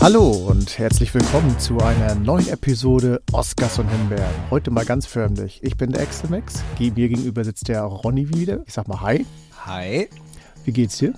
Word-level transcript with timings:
Hallo 0.00 0.30
und 0.30 0.78
herzlich 0.78 1.12
willkommen 1.12 1.58
zu 1.58 1.78
einer 1.78 2.14
neuen 2.14 2.48
Episode 2.48 3.20
Oscars 3.32 3.80
und 3.80 3.88
Himbeeren. 3.88 4.32
Heute 4.48 4.70
mal 4.70 4.84
ganz 4.84 5.06
förmlich. 5.06 5.58
Ich 5.64 5.76
bin 5.76 5.90
der 5.90 6.02
Exelmax. 6.02 6.62
Mir 6.78 6.92
gegenüber 6.92 7.42
sitzt 7.42 7.66
der 7.66 7.82
Ronny 7.82 8.32
wieder. 8.32 8.62
Ich 8.64 8.74
sag 8.74 8.86
mal 8.86 9.00
Hi. 9.00 9.26
Hi. 9.66 10.08
Wie 10.64 10.70
geht's 10.72 10.98
dir? 10.98 11.14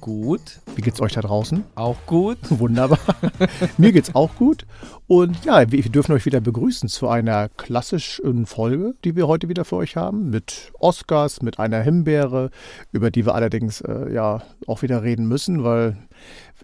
Gut. 0.00 0.60
Wie 0.74 0.80
geht's 0.80 1.00
euch 1.00 1.12
da 1.12 1.20
draußen? 1.20 1.64
Auch 1.74 1.96
gut. 2.06 2.38
Wunderbar. 2.48 2.98
Mir 3.76 3.92
geht's 3.92 4.14
auch 4.14 4.34
gut. 4.36 4.64
Und 5.06 5.44
ja, 5.44 5.70
wir 5.70 5.82
dürfen 5.82 6.12
euch 6.12 6.24
wieder 6.24 6.40
begrüßen 6.40 6.88
zu 6.88 7.08
einer 7.08 7.50
klassischen 7.50 8.46
Folge, 8.46 8.94
die 9.04 9.14
wir 9.14 9.28
heute 9.28 9.50
wieder 9.50 9.66
für 9.66 9.76
euch 9.76 9.96
haben. 9.96 10.30
Mit 10.30 10.72
Oscars, 10.78 11.42
mit 11.42 11.58
einer 11.58 11.82
Himbeere, 11.82 12.50
über 12.92 13.10
die 13.10 13.26
wir 13.26 13.34
allerdings 13.34 13.82
äh, 13.82 14.10
ja 14.10 14.42
auch 14.66 14.80
wieder 14.80 15.02
reden 15.02 15.28
müssen, 15.28 15.64
weil 15.64 15.98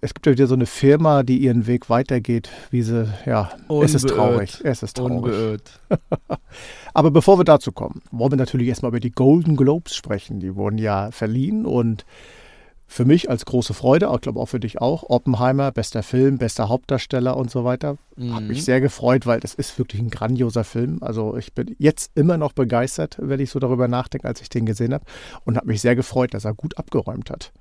es 0.00 0.14
gibt 0.14 0.26
ja 0.26 0.32
wieder 0.32 0.46
so 0.46 0.54
eine 0.54 0.66
Firma, 0.66 1.22
die 1.22 1.38
ihren 1.38 1.66
Weg 1.66 1.88
weitergeht, 1.88 2.50
wie 2.70 2.82
sie, 2.82 3.08
ja, 3.24 3.50
Unbeirrt. 3.68 3.84
es 3.84 3.94
ist 3.94 4.08
traurig. 4.08 4.60
Es 4.64 4.82
ist 4.82 4.96
traurig. 4.96 5.62
Aber 6.94 7.10
bevor 7.10 7.38
wir 7.38 7.44
dazu 7.44 7.72
kommen, 7.72 8.02
wollen 8.10 8.32
wir 8.32 8.36
natürlich 8.36 8.68
erstmal 8.68 8.90
über 8.90 9.00
die 9.00 9.12
Golden 9.12 9.56
Globes 9.56 9.94
sprechen. 9.94 10.40
Die 10.40 10.56
wurden 10.56 10.78
ja 10.78 11.10
verliehen 11.10 11.64
und 11.66 12.04
für 12.92 13.04
mich 13.06 13.30
als 13.30 13.46
große 13.46 13.72
Freude, 13.72 14.10
ich 14.12 14.20
glaube 14.20 14.38
auch 14.38 14.46
für 14.46 14.60
dich 14.60 14.80
auch, 14.80 15.04
Oppenheimer, 15.08 15.72
bester 15.72 16.02
Film, 16.02 16.36
bester 16.36 16.68
Hauptdarsteller 16.68 17.36
und 17.36 17.50
so 17.50 17.64
weiter. 17.64 17.96
Mhm. 18.16 18.34
Hat 18.34 18.42
mich 18.42 18.64
sehr 18.64 18.82
gefreut, 18.82 19.24
weil 19.24 19.40
das 19.40 19.54
ist 19.54 19.78
wirklich 19.78 20.02
ein 20.02 20.10
grandioser 20.10 20.62
Film. 20.62 20.98
Also 21.00 21.36
ich 21.36 21.54
bin 21.54 21.74
jetzt 21.78 22.10
immer 22.14 22.36
noch 22.36 22.52
begeistert, 22.52 23.16
wenn 23.18 23.40
ich 23.40 23.50
so 23.50 23.58
darüber 23.58 23.88
nachdenke, 23.88 24.28
als 24.28 24.42
ich 24.42 24.50
den 24.50 24.66
gesehen 24.66 24.92
habe. 24.92 25.04
Und 25.44 25.56
habe 25.56 25.68
mich 25.68 25.80
sehr 25.80 25.96
gefreut, 25.96 26.34
dass 26.34 26.44
er 26.44 26.52
gut 26.52 26.76
abgeräumt 26.76 27.30
hat. 27.30 27.52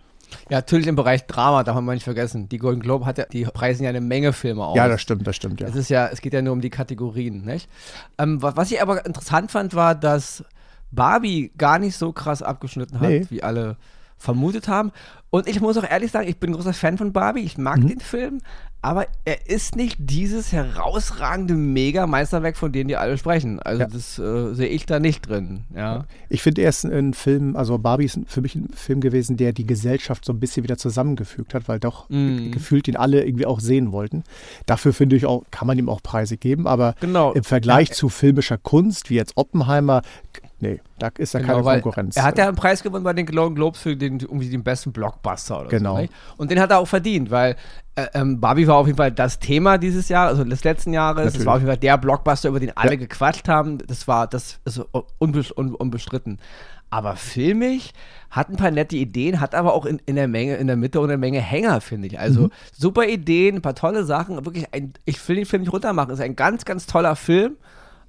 Ja, 0.50 0.58
natürlich 0.58 0.88
im 0.88 0.96
Bereich 0.96 1.26
Drama, 1.28 1.64
darf 1.64 1.80
man 1.80 1.96
nicht 1.96 2.04
vergessen. 2.04 2.50
Die 2.50 2.58
Golden 2.58 2.82
Globe 2.82 3.06
hat 3.06 3.18
ja, 3.18 3.26
die 3.26 3.44
preisen 3.46 3.84
ja 3.84 3.90
eine 3.90 4.02
Menge 4.02 4.34
Filme 4.34 4.66
aus. 4.66 4.76
Ja, 4.76 4.88
das 4.88 5.02
stimmt, 5.02 5.26
das 5.28 5.36
stimmt, 5.36 5.62
ja. 5.62 5.68
Es 5.68 5.76
ist 5.76 5.90
ja, 5.90 6.08
es 6.08 6.22
geht 6.22 6.34
ja 6.34 6.42
nur 6.42 6.54
um 6.54 6.62
die 6.62 6.70
Kategorien, 6.70 7.44
nicht? 7.44 7.70
Ähm, 8.18 8.42
was 8.42 8.72
ich 8.72 8.82
aber 8.82 9.06
interessant 9.06 9.52
fand, 9.52 9.74
war, 9.74 9.96
dass 9.96 10.44
Barbie 10.92 11.52
gar 11.58 11.80
nicht 11.80 11.98
so 11.98 12.12
krass 12.12 12.42
abgeschnitten 12.42 13.00
hat, 13.00 13.10
nee. 13.10 13.26
wie 13.30 13.44
alle 13.44 13.78
vermutet 14.22 14.68
haben. 14.68 14.92
Und 15.30 15.48
ich 15.48 15.62
muss 15.62 15.78
auch 15.78 15.90
ehrlich 15.90 16.12
sagen, 16.12 16.28
ich 16.28 16.38
bin 16.38 16.52
ein 16.52 16.54
großer 16.54 16.74
Fan 16.74 16.98
von 16.98 17.14
Barbie. 17.14 17.42
Ich 17.42 17.58
mag 17.58 17.80
mhm. 17.80 17.88
den 17.88 18.00
Film, 18.02 18.42
aber 18.82 19.08
er 19.24 19.48
ist 19.48 19.76
nicht 19.76 19.96
dieses 20.00 20.52
herausragende 20.52 21.54
Mega-Meisterwerk, 21.54 22.58
von 22.58 22.72
dem 22.72 22.90
die 22.90 22.98
alle 22.98 23.18
sprechen. 23.18 23.60
Also 23.60 23.82
ja. 23.82 23.88
das 23.88 24.20
äh, 24.20 24.54
sehe 24.54 24.68
ich 24.68 24.86
da 24.86 25.00
nicht 25.00 25.30
drin. 25.30 25.62
Ja. 25.74 26.06
Ich 26.30 26.42
finde, 26.42 26.64
er 26.64 26.70
ist 26.70 26.84
ein 26.84 27.14
Film, 27.14 27.56
also 27.56 27.78
Barbie 27.78 28.06
ist 28.06 28.20
für 28.28 28.42
mich 28.42 28.56
ein 28.56 28.70
Film 28.74 29.00
gewesen, 29.00 29.38
der 29.38 29.54
die 29.54 29.66
Gesellschaft 29.66 30.26
so 30.26 30.34
ein 30.34 30.40
bisschen 30.40 30.64
wieder 30.64 30.78
zusammengefügt 30.78 31.54
hat, 31.54 31.70
weil 31.70 31.80
doch 31.80 32.10
mhm. 32.10 32.52
gefühlt 32.52 32.88
ihn 32.90 32.98
alle 32.98 33.24
irgendwie 33.24 33.46
auch 33.46 33.62
sehen 33.62 33.94
wollten. 33.94 34.24
Dafür 34.66 34.94
finde 34.94 35.16
ich 35.16 35.26
auch, 35.26 35.44
kann 35.50 35.68
man 35.68 35.80
ihm 35.80 35.88
auch 35.88 36.04
Preise 36.04 36.36
geben, 36.38 36.68
aber 36.68 36.96
genau. 37.00 37.32
im 37.32 37.44
Vergleich 37.44 37.90
ja. 37.90 37.96
zu 37.96 38.10
filmischer 38.10 38.58
Kunst, 38.58 39.10
wie 39.10 39.16
jetzt 39.16 39.34
Oppenheimer, 39.38 40.02
Nee, 40.62 40.80
da 41.00 41.10
ist 41.18 41.34
ja 41.34 41.40
genau, 41.40 41.64
keine 41.64 41.82
Konkurrenz. 41.82 42.16
Er 42.16 42.24
hat 42.24 42.38
ja 42.38 42.48
einen 42.48 42.56
Preis 42.56 42.84
gewonnen 42.84 43.04
bei 43.04 43.14
den 43.14 43.26
Golden 43.26 43.56
Globes 43.56 43.80
für 43.80 43.98
den, 43.98 44.20
irgendwie 44.20 44.48
den 44.48 44.64
besten 44.64 44.92
Blockbuster 44.92 45.62
oder 45.62 45.70
genau. 45.70 45.96
so. 45.96 46.02
Genau. 46.04 46.14
Und 46.38 46.52
den 46.52 46.60
hat 46.60 46.70
er 46.70 46.78
auch 46.78 46.88
verdient, 46.88 47.32
weil 47.32 47.56
äh, 47.96 48.06
ähm, 48.14 48.40
Barbie 48.40 48.68
war 48.68 48.76
auf 48.76 48.86
jeden 48.86 48.98
Fall 48.98 49.12
das 49.12 49.40
Thema 49.40 49.80
dieses 49.80 50.08
Jahr, 50.08 50.28
also 50.28 50.44
des 50.44 50.64
letzten 50.64 50.94
Jahres. 50.94 51.36
Es 51.36 51.46
war 51.48 51.56
auf 51.56 51.62
jeden 51.62 51.70
Fall 51.70 51.80
der 51.80 51.98
Blockbuster, 51.98 52.50
über 52.50 52.60
den 52.60 52.78
alle 52.78 52.92
ja. 52.92 52.98
gequatscht 52.98 53.48
haben. 53.48 53.80
Das 53.80 54.08
war 54.08 54.28
das 54.28 54.60
ist 54.64 54.80
unbestritten. 55.18 56.38
Aber 56.92 57.16
filmig 57.16 57.94
hat 58.30 58.50
ein 58.50 58.58
paar 58.58 58.70
nette 58.70 58.98
Ideen, 58.98 59.40
hat 59.40 59.56
aber 59.56 59.74
auch 59.74 59.86
in, 59.86 60.00
in 60.06 60.16
der 60.16 60.28
Menge, 60.28 60.58
in 60.58 60.68
der 60.68 60.76
Mitte 60.76 61.00
und 61.00 61.10
eine 61.10 61.18
Menge 61.18 61.40
Hänger, 61.40 61.82
finde 61.82 62.08
ich. 62.08 62.20
Also 62.20 62.44
mhm. 62.44 62.52
super 62.72 63.08
Ideen, 63.08 63.56
ein 63.56 63.62
paar 63.64 63.76
tolle 63.76 64.04
Sachen. 64.04 64.46
Wirklich, 64.46 64.72
ein, 64.74 64.94
ich 65.06 65.28
will 65.28 65.38
den 65.38 65.46
Film 65.46 65.64
nicht 65.64 65.74
runtermachen. 65.74 66.12
Es 66.12 66.20
ist 66.20 66.26
ein 66.26 66.36
ganz, 66.36 66.66
ganz 66.66 66.86
toller 66.86 67.16
Film 67.16 67.56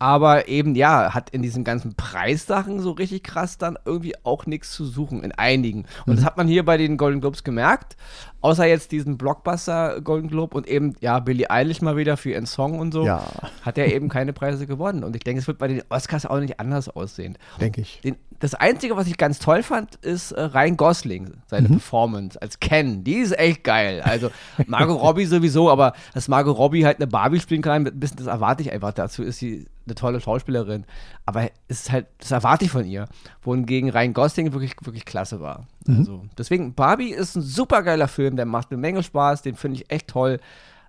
aber 0.02 0.48
eben, 0.48 0.74
ja, 0.74 1.14
hat 1.14 1.30
in 1.30 1.42
diesen 1.42 1.62
ganzen 1.62 1.94
Preissachen 1.94 2.80
so 2.80 2.90
richtig 2.90 3.22
krass 3.22 3.56
dann 3.56 3.78
irgendwie 3.84 4.14
auch 4.24 4.46
nichts 4.46 4.72
zu 4.72 4.84
suchen, 4.84 5.22
in 5.22 5.30
einigen. 5.30 5.84
Und 6.06 6.14
mhm. 6.14 6.16
das 6.16 6.24
hat 6.24 6.36
man 6.36 6.48
hier 6.48 6.64
bei 6.64 6.76
den 6.76 6.96
Golden 6.96 7.20
Globes 7.20 7.44
gemerkt. 7.44 7.96
Außer 8.40 8.66
jetzt 8.66 8.90
diesen 8.90 9.16
Blockbuster 9.16 10.00
Golden 10.00 10.26
Globe 10.26 10.56
und 10.56 10.66
eben, 10.66 10.96
ja, 10.98 11.20
Billie 11.20 11.48
Eilish 11.48 11.82
mal 11.82 11.96
wieder 11.96 12.16
für 12.16 12.32
ihren 12.32 12.46
Song 12.46 12.80
und 12.80 12.92
so, 12.92 13.06
ja. 13.06 13.24
hat 13.64 13.78
er 13.78 13.94
eben 13.94 14.08
keine 14.08 14.32
Preise 14.32 14.66
gewonnen. 14.66 15.04
Und 15.04 15.14
ich 15.14 15.22
denke, 15.22 15.40
es 15.40 15.46
wird 15.46 15.58
bei 15.58 15.68
den 15.68 15.84
Oscars 15.88 16.26
auch 16.26 16.40
nicht 16.40 16.58
anders 16.58 16.88
aussehen. 16.88 17.38
Denke 17.60 17.82
ich. 17.82 18.00
Den, 18.00 18.16
das 18.40 18.54
Einzige, 18.54 18.96
was 18.96 19.06
ich 19.06 19.18
ganz 19.18 19.38
toll 19.38 19.62
fand, 19.62 19.94
ist 20.02 20.32
äh, 20.32 20.40
Ryan 20.42 20.76
Gosling, 20.76 21.34
seine 21.46 21.68
mhm. 21.68 21.74
Performance 21.74 22.42
als 22.42 22.58
Ken. 22.58 23.04
Die 23.04 23.18
ist 23.18 23.38
echt 23.38 23.62
geil. 23.62 24.02
Also 24.04 24.32
Margot 24.66 25.00
Robbie 25.00 25.26
sowieso, 25.26 25.70
aber 25.70 25.92
dass 26.12 26.26
Margot 26.26 26.58
Robbie 26.58 26.84
halt 26.84 26.96
eine 26.96 27.06
Barbie 27.06 27.38
spielen 27.38 27.62
kann, 27.62 27.86
ein 27.86 28.00
bisschen, 28.00 28.16
das 28.16 28.26
erwarte 28.26 28.62
ich 28.62 28.72
einfach. 28.72 28.92
Dazu 28.92 29.22
ist 29.22 29.38
sie 29.38 29.68
eine 29.86 29.94
tolle 29.94 30.20
Schauspielerin. 30.20 30.84
Aber 31.26 31.44
es 31.68 31.82
ist 31.82 31.92
halt, 31.92 32.06
das 32.18 32.30
erwarte 32.30 32.64
ich 32.64 32.70
von 32.70 32.84
ihr. 32.84 33.06
Wohingegen 33.42 33.90
Ryan 33.90 34.12
Gosling 34.12 34.52
wirklich, 34.52 34.74
wirklich 34.82 35.04
klasse 35.04 35.40
war. 35.40 35.66
Mhm. 35.86 35.98
Also, 35.98 36.24
deswegen, 36.38 36.74
Barbie 36.74 37.10
ist 37.10 37.36
ein 37.36 37.42
super 37.42 37.82
geiler 37.82 38.08
Film, 38.08 38.36
der 38.36 38.46
macht 38.46 38.70
eine 38.70 38.80
Menge 38.80 39.02
Spaß, 39.02 39.42
den 39.42 39.56
finde 39.56 39.80
ich 39.80 39.90
echt 39.90 40.08
toll. 40.08 40.40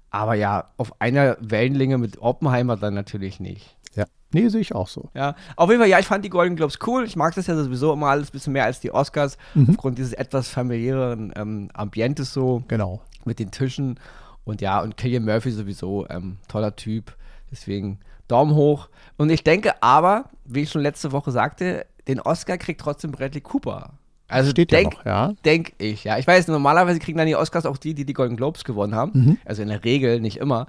Aber 0.10 0.36
ja, 0.36 0.70
auf 0.78 1.02
einer 1.02 1.38
Wellenlänge 1.40 1.98
mit 1.98 2.22
Oppenheimer 2.22 2.78
dann 2.78 2.94
natürlich 2.94 3.40
nicht. 3.40 3.76
Ja. 3.96 4.06
Nee, 4.32 4.48
sehe 4.50 4.62
ich 4.62 4.76
auch 4.76 4.88
so. 4.88 5.10
Ja, 5.16 5.36
auf 5.56 5.70
jeden 5.70 5.82
Fall, 5.82 5.90
ja, 5.90 6.00
ich 6.00 6.06
fand 6.06 6.24
die 6.24 6.30
Golden 6.30 6.56
Globes 6.56 6.78
cool. 6.86 7.04
Ich 7.04 7.16
mag 7.16 7.34
das 7.34 7.48
ja 7.48 7.56
sowieso 7.56 7.94
immer 7.94 8.08
alles 8.08 8.30
ein 8.30 8.32
bisschen 8.32 8.54
mehr 8.54 8.66
als 8.66 8.80
die 8.80 8.92
Oscars, 8.92 9.38
mhm. 9.56 9.72
aufgrund 9.72 9.98
dieses 9.98 10.14
etwas 10.14 10.50
familiären 10.50 11.34
ähm, 11.36 11.70
Ambientes 11.74 12.32
so. 12.32 12.64
Genau. 12.68 13.02
Mit 13.26 13.40
den 13.40 13.50
Tischen. 13.50 14.00
Und 14.44 14.62
ja, 14.62 14.82
und 14.82 14.98
Killian 14.98 15.26
Murphy 15.26 15.52
sowieso, 15.52 16.08
ähm, 16.10 16.38
toller 16.48 16.76
Typ. 16.76 17.16
Deswegen 17.52 18.00
Daumen 18.28 18.56
hoch. 18.56 18.90
Und 19.18 19.30
ich 19.30 19.44
denke 19.44 19.82
aber, 19.82 20.26
wie 20.46 20.62
ich 20.62 20.70
schon 20.70 20.82
letzte 20.82 21.12
Woche 21.12 21.32
sagte, 21.32 21.86
den 22.08 22.20
Oscar 22.20 22.58
kriegt 22.58 22.82
trotzdem 22.82 23.12
Bradley 23.12 23.42
Cooper. 23.42 23.92
Also 24.28 24.52
Steht 24.52 24.72
denk, 24.72 24.94
ja 24.94 24.98
noch, 24.98 25.06
ja. 25.06 25.34
Denk 25.46 25.74
ich, 25.78 26.04
ja. 26.06 26.18
Ich 26.18 26.26
weiß, 26.26 26.48
normalerweise 26.48 27.00
kriegen 27.00 27.18
dann 27.18 27.28
die 27.28 27.36
Oscars 27.36 27.66
auch 27.66 27.78
die, 27.78 27.94
die 27.94 28.06
die 28.06 28.14
Golden 28.14 28.36
Globes 28.36 28.64
gewonnen 28.64 28.96
haben. 28.96 29.12
Mhm. 29.14 29.38
Also 29.46 29.62
in 29.62 29.68
der 29.70 29.84
Regel, 29.84 30.20
nicht 30.20 30.38
immer. 30.38 30.68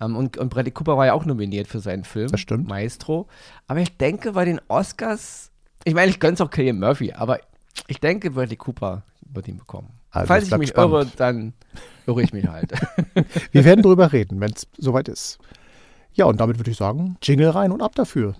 Ähm, 0.00 0.16
und, 0.16 0.36
und 0.36 0.48
Bradley 0.48 0.72
Cooper 0.72 0.96
war 0.96 1.06
ja 1.06 1.12
auch 1.12 1.24
nominiert 1.24 1.68
für 1.68 1.80
seinen 1.80 2.04
Film. 2.04 2.30
Das 2.30 2.40
stimmt. 2.40 2.68
Maestro. 2.68 3.28
Aber 3.68 3.80
ich 3.80 3.96
denke, 3.96 4.32
bei 4.32 4.44
den 4.44 4.60
Oscars, 4.68 5.50
ich 5.84 5.94
meine, 5.94 6.10
ich 6.10 6.18
gönne 6.18 6.34
es 6.34 6.40
auch 6.40 6.50
Killian 6.50 6.78
Murphy, 6.78 7.12
aber 7.12 7.38
ich 7.86 8.00
denke, 8.00 8.30
Bradley 8.30 8.56
Cooper 8.56 9.02
wird 9.32 9.48
ihn 9.48 9.58
bekommen. 9.58 9.88
Also 10.10 10.28
Falls 10.28 10.46
ich 10.46 10.56
mich 10.56 10.70
spannend. 10.70 10.94
irre, 10.94 11.06
dann 11.16 11.52
irre 12.06 12.22
ich 12.22 12.32
mich 12.32 12.46
halt. 12.46 12.72
Wir 13.52 13.64
werden 13.64 13.82
drüber 13.82 14.12
reden, 14.12 14.40
wenn 14.40 14.52
es 14.52 14.66
soweit 14.78 15.08
ist. 15.08 15.38
Ja, 16.14 16.26
und 16.26 16.40
damit 16.40 16.58
würde 16.58 16.70
ich 16.70 16.76
sagen, 16.76 17.16
Jingle 17.20 17.50
rein 17.50 17.72
und 17.72 17.82
ab 17.82 17.94
dafür. 17.96 18.36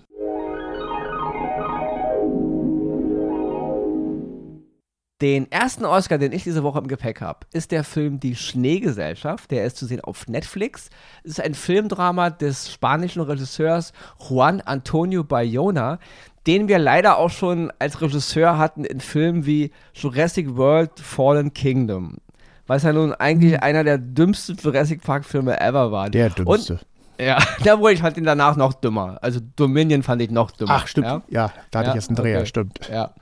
Den 5.21 5.49
ersten 5.49 5.85
Oscar, 5.85 6.17
den 6.17 6.31
ich 6.31 6.43
diese 6.43 6.63
Woche 6.63 6.79
im 6.79 6.87
Gepäck 6.87 7.21
habe, 7.21 7.47
ist 7.53 7.71
der 7.71 7.83
Film 7.83 8.19
Die 8.19 8.35
Schneegesellschaft. 8.35 9.49
Der 9.51 9.65
ist 9.65 9.77
zu 9.77 9.85
sehen 9.85 10.01
auf 10.01 10.27
Netflix. 10.27 10.89
Es 11.23 11.31
ist 11.31 11.41
ein 11.41 11.53
Filmdrama 11.53 12.29
des 12.29 12.71
spanischen 12.71 13.21
Regisseurs 13.21 13.93
Juan 14.29 14.61
Antonio 14.61 15.23
Bayona, 15.23 15.99
den 16.47 16.67
wir 16.67 16.79
leider 16.79 17.17
auch 17.17 17.29
schon 17.29 17.71
als 17.79 18.01
Regisseur 18.01 18.57
hatten 18.57 18.83
in 18.85 18.99
Filmen 18.99 19.45
wie 19.45 19.71
Jurassic 19.93 20.55
World 20.55 20.99
Fallen 20.99 21.53
Kingdom. 21.53 22.17
Was 22.67 22.83
ja 22.83 22.93
nun 22.93 23.13
eigentlich 23.13 23.53
mhm. 23.53 23.59
einer 23.61 23.83
der 23.83 23.97
dümmsten 23.97 24.57
Jurassic 24.57 25.01
Park-Filme 25.01 25.59
ever 25.59 25.91
war. 25.91 26.09
Der 26.09 26.29
dümmste. 26.29 26.73
Und 26.73 26.85
ja, 27.19 27.37
da 27.63 27.79
wurde 27.79 27.93
ich 27.93 28.01
fand 28.01 28.17
ihn 28.17 28.23
danach 28.23 28.55
noch 28.55 28.73
dümmer. 28.73 29.17
Also 29.21 29.39
Dominion 29.55 30.03
fand 30.03 30.21
ich 30.21 30.31
noch 30.31 30.51
dümmer. 30.51 30.73
Ach, 30.75 30.87
stimmt. 30.87 31.07
Ja, 31.07 31.21
ja 31.29 31.53
da 31.71 31.79
hatte 31.79 31.87
ja, 31.87 31.93
ich 31.93 31.95
jetzt 31.95 32.09
einen 32.09 32.17
Dreher, 32.17 32.39
okay. 32.39 32.47
stimmt. 32.47 32.79
Ja. 32.91 33.13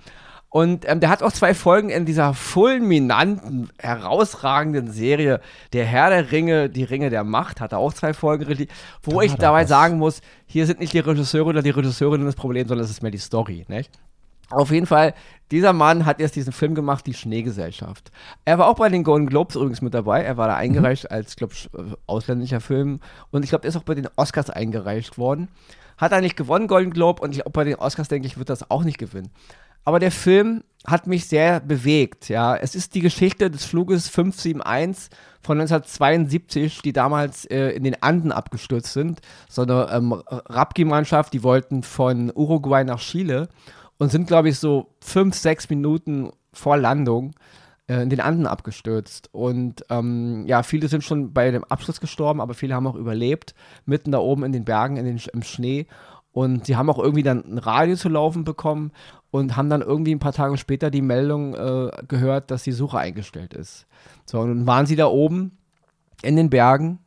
Und 0.53 0.87
ähm, 0.87 0.99
der 0.99 1.09
hat 1.09 1.23
auch 1.23 1.31
zwei 1.31 1.55
Folgen 1.55 1.89
in 1.89 2.05
dieser 2.05 2.35
fulminanten, 2.35 3.71
herausragenden 3.79 4.91
Serie 4.91 5.41
Der 5.73 5.83
Herr 5.83 6.11
der 6.11 6.31
Ringe, 6.31 6.69
die 6.69 6.83
Ringe 6.83 7.09
der 7.09 7.23
Macht, 7.23 7.59
hat 7.59 7.71
er 7.71 7.79
auch 7.79 7.91
zwei 7.91 8.13
Folgen, 8.13 8.67
wo 9.01 9.19
da 9.19 9.25
ich 9.25 9.33
dabei 9.33 9.63
was. 9.63 9.69
sagen 9.69 9.97
muss, 9.97 10.21
hier 10.45 10.67
sind 10.67 10.79
nicht 10.79 10.93
die 10.93 10.99
Regisseure 10.99 11.49
oder 11.49 11.63
die 11.63 11.71
Regisseurin 11.71 12.23
das 12.23 12.35
Problem, 12.35 12.67
sondern 12.67 12.85
es 12.85 12.91
ist 12.91 13.01
mehr 13.01 13.09
die 13.09 13.17
Story, 13.17 13.65
nicht? 13.67 13.89
Auf 14.49 14.71
jeden 14.71 14.85
Fall, 14.85 15.13
dieser 15.51 15.73
Mann 15.73 16.05
hat 16.05 16.19
erst 16.19 16.35
diesen 16.35 16.53
Film 16.53 16.75
gemacht, 16.75 17.05
Die 17.05 17.13
Schneegesellschaft. 17.13 18.11
Er 18.45 18.57
war 18.57 18.67
auch 18.67 18.77
bei 18.77 18.89
den 18.89 19.03
Golden 19.03 19.27
Globes 19.27 19.55
übrigens 19.55 19.81
mit 19.81 19.93
dabei. 19.93 20.23
Er 20.23 20.37
war 20.37 20.47
da 20.47 20.55
eingereicht 20.55 21.05
mhm. 21.05 21.15
als, 21.15 21.35
glaube 21.35 21.53
ich, 21.53 21.69
äh, 21.73 21.95
ausländischer 22.07 22.59
Film. 22.59 22.99
Und 23.31 23.43
ich 23.43 23.49
glaube, 23.49 23.65
er 23.65 23.69
ist 23.69 23.75
auch 23.75 23.83
bei 23.83 23.95
den 23.95 24.09
Oscars 24.15 24.49
eingereicht 24.49 25.17
worden. 25.17 25.49
Hat 25.97 26.11
er 26.11 26.21
nicht 26.21 26.35
gewonnen, 26.35 26.67
Golden 26.67 26.91
Globe. 26.91 27.21
Und 27.21 27.35
ich, 27.35 27.45
auch 27.45 27.51
bei 27.51 27.63
den 27.63 27.75
Oscars, 27.75 28.07
denke 28.07 28.27
ich, 28.27 28.37
wird 28.37 28.49
das 28.49 28.69
auch 28.69 28.83
nicht 28.83 28.97
gewinnen. 28.97 29.29
Aber 29.85 29.99
der 29.99 30.11
Film 30.11 30.63
hat 30.87 31.07
mich 31.07 31.27
sehr 31.27 31.59
bewegt. 31.59 32.29
Ja, 32.29 32.55
es 32.55 32.75
ist 32.75 32.95
die 32.95 33.01
Geschichte 33.01 33.49
des 33.49 33.65
Fluges 33.65 34.07
571 34.09 35.09
von 35.41 35.59
1972, 35.59 36.81
die 36.81 36.93
damals 36.93 37.45
äh, 37.45 37.69
in 37.69 37.83
den 37.83 38.01
Anden 38.01 38.31
abgestürzt 38.31 38.93
sind. 38.93 39.21
So 39.49 39.63
eine 39.63 39.89
ähm, 39.91 40.13
Rapki-Mannschaft, 40.27 41.33
die 41.33 41.43
wollten 41.43 41.83
von 41.83 42.31
Uruguay 42.33 42.83
nach 42.83 42.99
Chile 42.99 43.49
und 43.97 44.11
sind, 44.11 44.27
glaube 44.27 44.49
ich, 44.49 44.59
so 44.59 44.95
fünf, 45.01 45.35
sechs 45.35 45.69
Minuten 45.69 46.31
vor 46.51 46.77
Landung 46.77 47.33
äh, 47.87 48.01
in 48.01 48.09
den 48.09 48.19
Anden 48.19 48.47
abgestürzt. 48.47 49.29
Und 49.31 49.85
ähm, 49.89 50.45
ja, 50.47 50.63
viele 50.63 50.87
sind 50.87 51.03
schon 51.03 51.33
bei 51.33 51.51
dem 51.51 51.63
Abschluss 51.63 51.99
gestorben, 51.99 52.41
aber 52.41 52.53
viele 52.53 52.75
haben 52.75 52.87
auch 52.87 52.95
überlebt, 52.95 53.53
mitten 53.85 54.11
da 54.11 54.19
oben 54.19 54.43
in 54.43 54.51
den 54.51 54.65
Bergen, 54.65 54.97
in 54.97 55.05
den, 55.05 55.21
im 55.33 55.43
Schnee. 55.43 55.87
Und 56.31 56.65
sie 56.65 56.75
haben 56.75 56.89
auch 56.89 56.97
irgendwie 56.97 57.23
dann 57.23 57.43
ein 57.45 57.57
Radio 57.59 57.95
zu 57.95 58.09
laufen 58.09 58.43
bekommen 58.43 58.91
und 59.29 59.55
haben 59.55 59.69
dann 59.69 59.81
irgendwie 59.81 60.15
ein 60.15 60.19
paar 60.19 60.33
Tage 60.33 60.57
später 60.57 60.89
die 60.89 61.03
Meldung 61.03 61.53
äh, 61.53 61.91
gehört, 62.07 62.49
dass 62.49 62.63
die 62.63 62.71
Suche 62.71 62.97
eingestellt 62.97 63.53
ist. 63.53 63.85
So, 64.25 64.39
und 64.39 64.49
dann 64.49 64.67
waren 64.67 64.87
sie 64.87 64.95
da 64.95 65.05
oben 65.07 65.57
in 66.23 66.35
den 66.35 66.49
Bergen. 66.49 66.99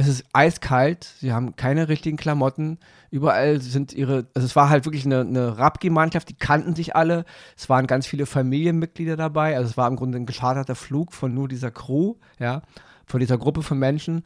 Es 0.00 0.08
ist 0.08 0.24
eiskalt, 0.32 1.04
sie 1.20 1.30
haben 1.30 1.56
keine 1.56 1.90
richtigen 1.90 2.16
Klamotten. 2.16 2.78
Überall 3.10 3.60
sind 3.60 3.92
ihre, 3.92 4.28
also 4.32 4.46
es 4.46 4.56
war 4.56 4.70
halt 4.70 4.86
wirklich 4.86 5.04
eine, 5.04 5.20
eine 5.20 5.58
Rapki-Mannschaft, 5.58 6.30
die 6.30 6.38
kannten 6.38 6.74
sich 6.74 6.96
alle. 6.96 7.26
Es 7.54 7.68
waren 7.68 7.86
ganz 7.86 8.06
viele 8.06 8.24
Familienmitglieder 8.24 9.18
dabei. 9.18 9.56
Also 9.56 9.68
es 9.68 9.76
war 9.76 9.86
im 9.88 9.96
Grunde 9.96 10.16
ein 10.16 10.24
gescharterter 10.24 10.74
Flug 10.74 11.12
von 11.12 11.34
nur 11.34 11.48
dieser 11.48 11.70
Crew, 11.70 12.14
ja, 12.38 12.62
von 13.04 13.20
dieser 13.20 13.36
Gruppe 13.36 13.62
von 13.62 13.78
Menschen. 13.78 14.24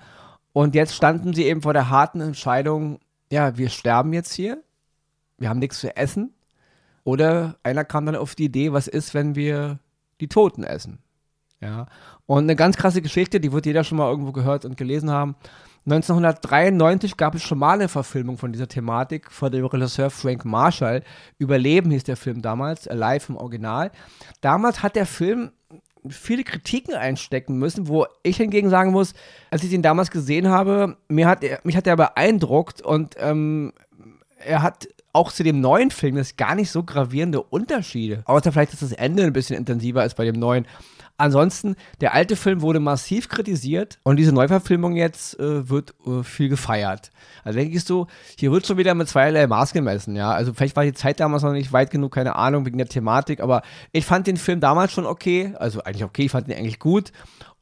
Und 0.52 0.76
jetzt 0.76 0.94
standen 0.94 1.34
sie 1.34 1.46
eben 1.46 1.62
vor 1.62 1.72
der 1.72 1.90
harten 1.90 2.20
Entscheidung, 2.20 3.00
ja, 3.32 3.58
wir 3.58 3.68
sterben 3.68 4.12
jetzt 4.12 4.32
hier, 4.32 4.62
wir 5.38 5.48
haben 5.48 5.58
nichts 5.58 5.80
zu 5.80 5.96
essen. 5.96 6.34
Oder 7.02 7.56
einer 7.64 7.84
kam 7.84 8.06
dann 8.06 8.14
auf 8.14 8.36
die 8.36 8.44
Idee, 8.44 8.72
was 8.72 8.86
ist, 8.86 9.12
wenn 9.12 9.34
wir 9.34 9.80
die 10.20 10.28
Toten 10.28 10.62
essen? 10.62 11.00
Ja. 11.60 11.86
Und 12.26 12.44
eine 12.44 12.56
ganz 12.56 12.76
krasse 12.76 13.02
Geschichte, 13.02 13.40
die 13.40 13.52
wird 13.52 13.66
jeder 13.66 13.84
schon 13.84 13.98
mal 13.98 14.10
irgendwo 14.10 14.32
gehört 14.32 14.64
und 14.64 14.76
gelesen 14.76 15.10
haben. 15.10 15.36
1993 15.86 17.16
gab 17.18 17.34
es 17.34 17.42
schon 17.42 17.58
mal 17.58 17.74
eine 17.74 17.88
Verfilmung 17.88 18.38
von 18.38 18.52
dieser 18.52 18.68
Thematik 18.68 19.30
von 19.30 19.52
dem 19.52 19.66
Regisseur 19.66 20.08
Frank 20.08 20.44
Marshall. 20.44 21.02
Überleben 21.38 21.90
hieß 21.90 22.04
der 22.04 22.16
Film 22.16 22.40
damals, 22.40 22.88
Alive 22.88 23.32
im 23.32 23.36
Original. 23.36 23.90
Damals 24.40 24.82
hat 24.82 24.96
der 24.96 25.04
Film 25.04 25.50
viele 26.08 26.44
Kritiken 26.44 26.94
einstecken 26.94 27.58
müssen, 27.58 27.88
wo 27.88 28.06
ich 28.22 28.38
hingegen 28.38 28.70
sagen 28.70 28.92
muss, 28.92 29.14
als 29.50 29.62
ich 29.62 29.72
ihn 29.72 29.82
damals 29.82 30.10
gesehen 30.10 30.48
habe, 30.48 30.96
mir 31.08 31.26
hat 31.26 31.42
mich 31.64 31.76
hat 31.76 31.86
er 31.86 31.96
beeindruckt 31.96 32.82
und 32.82 33.16
ähm, 33.18 33.72
er 34.38 34.62
hat 34.62 34.88
auch 35.12 35.32
zu 35.32 35.44
dem 35.44 35.60
neuen 35.60 35.90
Film 35.90 36.16
das 36.16 36.36
gar 36.36 36.54
nicht 36.54 36.70
so 36.70 36.82
gravierende 36.82 37.42
Unterschiede. 37.42 38.22
Außer 38.26 38.52
vielleicht, 38.52 38.72
dass 38.72 38.80
das 38.80 38.92
Ende 38.92 39.22
ein 39.22 39.32
bisschen 39.32 39.56
intensiver 39.56 40.04
ist 40.04 40.16
bei 40.16 40.24
dem 40.24 40.38
neuen. 40.38 40.66
Ansonsten, 41.16 41.76
der 42.00 42.12
alte 42.12 42.34
Film 42.34 42.60
wurde 42.60 42.80
massiv 42.80 43.28
kritisiert 43.28 44.00
und 44.02 44.16
diese 44.16 44.32
Neuverfilmung 44.32 44.96
jetzt 44.96 45.38
äh, 45.38 45.68
wird 45.68 45.94
äh, 46.06 46.24
viel 46.24 46.48
gefeiert. 46.48 47.12
Also 47.44 47.58
denke 47.60 47.76
ich 47.76 47.84
so, 47.84 48.08
hier 48.36 48.50
wird 48.50 48.66
schon 48.66 48.78
wieder 48.78 48.94
mit 48.94 49.08
zweierlei 49.08 49.46
Maß 49.46 49.72
gemessen, 49.72 50.16
ja. 50.16 50.32
Also 50.32 50.52
vielleicht 50.52 50.74
war 50.74 50.82
die 50.82 50.92
Zeit 50.92 51.20
damals 51.20 51.44
noch 51.44 51.52
nicht 51.52 51.72
weit 51.72 51.92
genug, 51.92 52.12
keine 52.12 52.34
Ahnung, 52.34 52.66
wegen 52.66 52.78
der 52.78 52.88
Thematik, 52.88 53.40
aber 53.40 53.62
ich 53.92 54.04
fand 54.04 54.26
den 54.26 54.36
Film 54.36 54.58
damals 54.58 54.90
schon 54.90 55.06
okay, 55.06 55.54
also 55.56 55.84
eigentlich 55.84 56.04
okay, 56.04 56.24
ich 56.24 56.32
fand 56.32 56.48
den 56.48 56.58
eigentlich 56.58 56.80
gut 56.80 57.12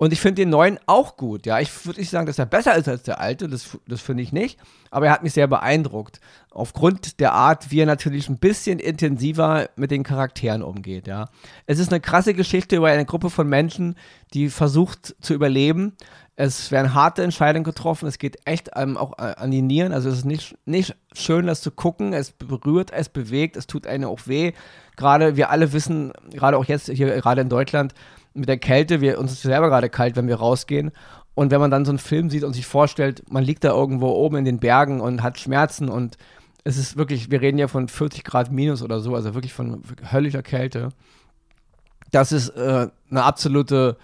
und 0.03 0.13
ich 0.13 0.21
finde 0.21 0.43
den 0.43 0.51
neuen 0.51 0.81
auch 0.87 1.17
gut. 1.17 1.47
Ja, 1.47 1.61
ich 1.61 1.87
würde 1.87 2.01
nicht 2.01 2.11
sagen, 2.11 2.27
dass 2.27 2.37
er 2.37 2.47
besser 2.47 2.75
ist 2.75 2.89
als 2.89 3.05
der 3.05 3.21
alte, 3.21 3.49
das, 3.49 3.79
das 3.87 4.01
finde 4.01 4.25
ich 4.25 4.33
nicht. 4.33 4.59
Aber 4.91 5.07
er 5.07 5.13
hat 5.13 5.23
mich 5.23 5.33
sehr 5.33 5.47
beeindruckt. 5.47 6.21
Aufgrund 6.51 7.21
der 7.21 7.33
Art, 7.33 7.71
wie 7.71 7.79
er 7.79 7.87
natürlich 7.87 8.29
ein 8.29 8.39
bisschen 8.39 8.81
intensiver 8.81 9.71
mit 9.77 9.93
den 9.93 10.03
Charakteren 10.03 10.65
umgeht. 10.65 11.07
Ja, 11.07 11.29
es 11.67 11.79
ist 11.79 11.93
eine 11.93 12.01
krasse 12.01 12.35
Geschichte 12.35 12.75
über 12.75 12.89
eine 12.89 13.05
Gruppe 13.05 13.31
von 13.31 13.42
Menschen, 13.45 13.97
die 14.35 14.49
versucht 14.49 15.15
zu 15.21 15.35
überleben. 15.35 15.97
Es 16.35 16.71
werden 16.71 16.95
harte 16.95 17.23
Entscheidungen 17.23 17.65
getroffen. 17.65 18.09
Es 18.09 18.19
geht 18.19 18.39
echt 18.47 18.75
einem 18.75 18.97
auch 18.97 19.19
an 19.19 19.51
die 19.51 19.63
Nieren. 19.63 19.93
Also 19.93 20.09
es 20.09 20.19
ist 20.19 20.25
nicht, 20.25 20.57
nicht 20.65 20.97
schön, 21.13 21.47
das 21.47 21.61
zu 21.61 21.71
gucken. 21.71 22.13
Es 22.13 22.33
berührt, 22.33 22.91
es 22.93 23.09
bewegt, 23.09 23.57
es 23.57 23.67
tut 23.67 23.87
einem 23.87 24.09
auch 24.09 24.27
weh. 24.27 24.53
Gerade 24.97 25.37
wir 25.37 25.51
alle 25.51 25.73
wissen, 25.73 26.13
gerade 26.31 26.57
auch 26.57 26.65
jetzt 26.65 26.89
hier, 26.89 27.21
gerade 27.21 27.43
in 27.43 27.49
Deutschland, 27.49 27.95
mit 28.35 28.49
der 28.49 28.59
Kälte, 28.59 29.01
wir, 29.01 29.19
uns 29.19 29.33
ist 29.33 29.43
selber 29.43 29.69
gerade 29.69 29.91
kalt, 29.91 30.17
wenn 30.17 30.29
wir 30.29 30.37
rausgehen. 30.37 30.91
Und 31.35 31.51
wenn 31.51 31.61
man 31.61 31.71
dann 31.71 31.85
so 31.85 31.91
einen 31.91 31.99
Film 31.99 32.31
sieht 32.31 32.45
und 32.45 32.53
sich 32.53 32.67
vorstellt, 32.67 33.23
man 33.31 33.45
liegt 33.45 33.65
da 33.65 33.71
irgendwo 33.71 34.09
oben 34.09 34.37
in 34.37 34.45
den 34.45 34.59
Bergen 34.59 35.01
und 35.01 35.23
hat 35.23 35.39
Schmerzen 35.39 35.89
und 35.89 36.17
es 36.65 36.77
ist 36.77 36.97
wirklich, 36.97 37.31
wir 37.31 37.41
reden 37.41 37.59
ja 37.59 37.69
von 37.69 37.89
40 37.89 38.23
Grad 38.25 38.53
minus 38.53 38.83
oder 38.83 39.01
so, 39.01 39.15
also 39.15 39.35
wirklich 39.35 39.53
von 39.53 39.83
höllischer 40.13 40.43
Kälte. 40.43 40.91
Das 42.13 42.31
ist 42.31 42.51
äh, 42.51 42.89
eine 43.11 43.25
absolute 43.25 43.97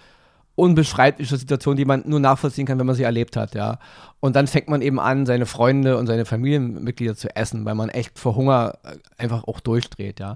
unbeschreibliche 0.59 1.37
Situation, 1.37 1.77
die 1.77 1.85
man 1.85 2.03
nur 2.05 2.19
nachvollziehen 2.19 2.65
kann, 2.65 2.77
wenn 2.79 2.85
man 2.85 2.95
sie 2.95 3.03
erlebt 3.03 3.37
hat, 3.37 3.55
ja. 3.55 3.79
Und 4.19 4.35
dann 4.35 4.45
fängt 4.45 4.67
man 4.67 4.81
eben 4.81 4.99
an, 4.99 5.25
seine 5.25 5.45
Freunde 5.45 5.97
und 5.97 6.07
seine 6.07 6.25
Familienmitglieder 6.25 7.15
zu 7.15 7.33
essen, 7.33 7.63
weil 7.63 7.75
man 7.75 7.87
echt 7.87 8.19
vor 8.19 8.35
Hunger 8.35 8.77
äh, 8.83 8.97
einfach 9.17 9.45
auch 9.45 9.61
durchdreht, 9.61 10.19
ja. 10.19 10.35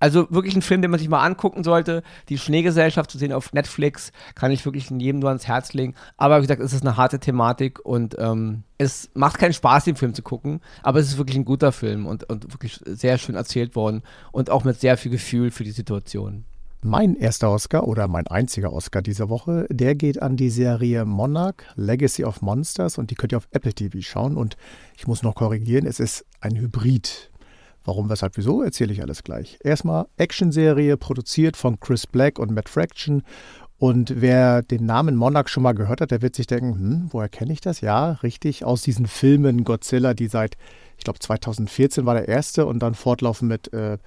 Also 0.00 0.26
wirklich 0.30 0.54
ein 0.54 0.60
Film, 0.60 0.82
den 0.82 0.90
man 0.90 1.00
sich 1.00 1.08
mal 1.08 1.24
angucken 1.24 1.64
sollte. 1.64 2.02
Die 2.28 2.36
Schneegesellschaft 2.36 3.10
zu 3.10 3.16
sehen 3.16 3.32
auf 3.32 3.54
Netflix 3.54 4.12
kann 4.34 4.50
ich 4.50 4.62
wirklich 4.66 4.90
jedem 4.90 5.20
nur 5.20 5.30
ans 5.30 5.46
Herz 5.46 5.72
legen. 5.72 5.94
Aber 6.18 6.36
wie 6.38 6.42
gesagt, 6.42 6.60
es 6.60 6.74
ist 6.74 6.82
eine 6.82 6.98
harte 6.98 7.20
Thematik 7.20 7.82
und 7.82 8.14
ähm, 8.18 8.64
es 8.76 9.08
macht 9.14 9.38
keinen 9.38 9.54
Spaß, 9.54 9.84
den 9.84 9.96
Film 9.96 10.12
zu 10.12 10.20
gucken. 10.20 10.60
Aber 10.82 10.98
es 10.98 11.06
ist 11.06 11.16
wirklich 11.16 11.38
ein 11.38 11.46
guter 11.46 11.72
Film 11.72 12.04
und, 12.04 12.24
und 12.24 12.52
wirklich 12.52 12.80
sehr 12.84 13.16
schön 13.16 13.34
erzählt 13.34 13.76
worden 13.76 14.02
und 14.30 14.50
auch 14.50 14.64
mit 14.64 14.78
sehr 14.78 14.98
viel 14.98 15.12
Gefühl 15.12 15.50
für 15.50 15.64
die 15.64 15.70
Situation. 15.70 16.44
Mein 16.86 17.16
erster 17.16 17.50
Oscar 17.50 17.88
oder 17.88 18.08
mein 18.08 18.26
einziger 18.26 18.70
Oscar 18.70 19.00
dieser 19.00 19.30
Woche, 19.30 19.66
der 19.70 19.94
geht 19.94 20.20
an 20.20 20.36
die 20.36 20.50
Serie 20.50 21.06
Monarch, 21.06 21.64
Legacy 21.76 22.26
of 22.26 22.42
Monsters 22.42 22.98
und 22.98 23.10
die 23.10 23.14
könnt 23.14 23.32
ihr 23.32 23.38
auf 23.38 23.48
Apple 23.52 23.72
TV 23.72 24.02
schauen. 24.02 24.36
Und 24.36 24.58
ich 24.94 25.06
muss 25.06 25.22
noch 25.22 25.34
korrigieren, 25.34 25.86
es 25.86 25.98
ist 25.98 26.26
ein 26.40 26.54
Hybrid 26.54 27.30
Warum, 27.86 28.10
weshalb, 28.10 28.36
wieso, 28.36 28.62
erzähle 28.62 28.92
ich 28.92 29.02
alles 29.02 29.24
gleich. 29.24 29.58
Erstmal 29.62 30.06
Actionserie, 30.18 30.98
produziert 30.98 31.56
von 31.56 31.80
Chris 31.80 32.06
Black 32.06 32.38
und 32.38 32.50
Matt 32.50 32.68
Fraction. 32.68 33.22
Und 33.78 34.20
wer 34.20 34.62
den 34.62 34.86
Namen 34.86 35.16
Monarch 35.16 35.48
schon 35.48 35.62
mal 35.62 35.74
gehört 35.74 36.00
hat, 36.02 36.10
der 36.10 36.22
wird 36.22 36.36
sich 36.36 36.46
denken, 36.46 36.74
hm, 36.74 37.08
woher 37.10 37.28
kenne 37.28 37.52
ich 37.52 37.60
das? 37.60 37.80
Ja, 37.80 38.12
richtig, 38.22 38.64
aus 38.64 38.82
diesen 38.82 39.06
Filmen 39.06 39.64
Godzilla, 39.64 40.14
die 40.14 40.28
seit, 40.28 40.56
ich 40.96 41.04
glaube 41.04 41.18
2014 41.18 42.06
war 42.06 42.14
der 42.14 42.28
erste 42.28 42.66
und 42.66 42.78
dann 42.78 42.94
fortlaufen 42.94 43.48
mit 43.48 43.72
äh, 43.72 43.98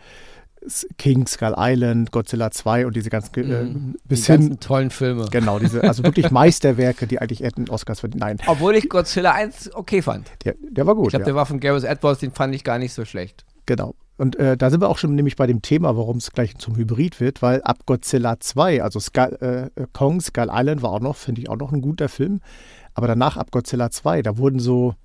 King, 0.98 1.28
Skull 1.28 1.56
Island, 1.58 2.12
Godzilla 2.12 2.52
2 2.52 2.88
und 2.88 2.96
diese 2.96 3.10
ganzen 3.10 3.34
äh, 3.36 3.64
mhm. 3.64 3.96
bis 4.06 4.26
die 4.26 4.34
hin 4.34 4.60
tollen 4.60 4.90
Filme. 4.90 5.28
Genau, 5.32 5.60
diese 5.60 5.84
also 5.84 6.04
wirklich 6.04 6.32
Meisterwerke, 6.32 7.08
die 7.08 7.20
eigentlich 7.20 7.42
hätten 7.42 7.70
Oscars 7.70 8.02
verdient. 8.02 8.22
Nein. 8.22 8.38
Obwohl 8.48 8.76
ich 8.76 8.90
Godzilla 8.90 9.34
1 9.34 9.76
okay 9.76 10.02
fand. 10.02 10.30
Der, 10.44 10.56
der 10.60 10.86
war 10.86 10.96
gut. 10.96 11.08
Ich 11.08 11.10
glaube, 11.12 11.22
ja. 11.22 11.26
der 11.26 11.36
war 11.36 11.46
von 11.46 11.60
Gareth 11.60 11.84
Edwards, 11.84 12.20
den 12.20 12.32
fand 12.32 12.54
ich 12.56 12.64
gar 12.64 12.80
nicht 12.80 12.94
so 12.94 13.06
schlecht. 13.06 13.46
Genau. 13.66 13.96
Und 14.18 14.36
äh, 14.38 14.58
da 14.58 14.72
sind 14.72 14.82
wir 14.82 14.90
auch 14.90 14.98
schon 14.98 15.14
nämlich 15.14 15.36
bei 15.36 15.46
dem 15.46 15.62
Thema, 15.62 15.96
warum 15.96 16.18
es 16.18 16.32
gleich 16.32 16.58
zum 16.58 16.76
Hybrid 16.76 17.20
wird, 17.20 17.42
weil 17.44 17.62
ab 17.62 17.86
Godzilla 17.86 18.40
2, 18.40 18.82
also 18.82 19.00
Skull, 19.00 19.70
äh, 19.76 19.86
Kong, 19.94 20.22
Skull 20.22 20.50
Island 20.52 20.82
war 20.82 20.92
auch 20.92 21.00
noch, 21.00 21.16
finde 21.16 21.42
ich 21.42 21.50
auch 21.50 21.58
noch 21.58 21.72
ein 21.72 21.82
guter 21.82 22.10
Film. 22.10 22.42
Aber 22.96 23.06
danach 23.06 23.38
ab 23.38 23.52
Godzilla 23.52 23.92
2, 23.92 24.24
da 24.24 24.38
wurden 24.38 24.60
so, 24.60 24.96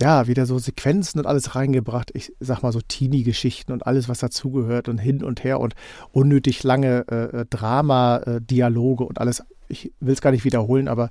ja, 0.00 0.28
wieder 0.28 0.46
so 0.46 0.58
Sequenzen 0.58 1.18
und 1.20 1.26
alles 1.26 1.56
reingebracht. 1.56 2.10
Ich 2.14 2.32
sag 2.38 2.62
mal 2.62 2.72
so 2.72 2.80
Teenie-Geschichten 2.80 3.72
und 3.72 3.86
alles, 3.86 4.08
was 4.08 4.20
dazugehört 4.20 4.88
und 4.88 4.98
hin 4.98 5.24
und 5.24 5.42
her 5.42 5.58
und 5.60 5.74
unnötig 6.12 6.62
lange 6.62 7.04
äh, 7.10 7.40
äh 7.40 7.46
Drama-Dialoge 7.50 9.04
und 9.04 9.20
alles. 9.20 9.42
Ich 9.68 9.92
will 10.00 10.14
es 10.14 10.20
gar 10.20 10.30
nicht 10.30 10.44
wiederholen, 10.44 10.88
aber 10.88 11.10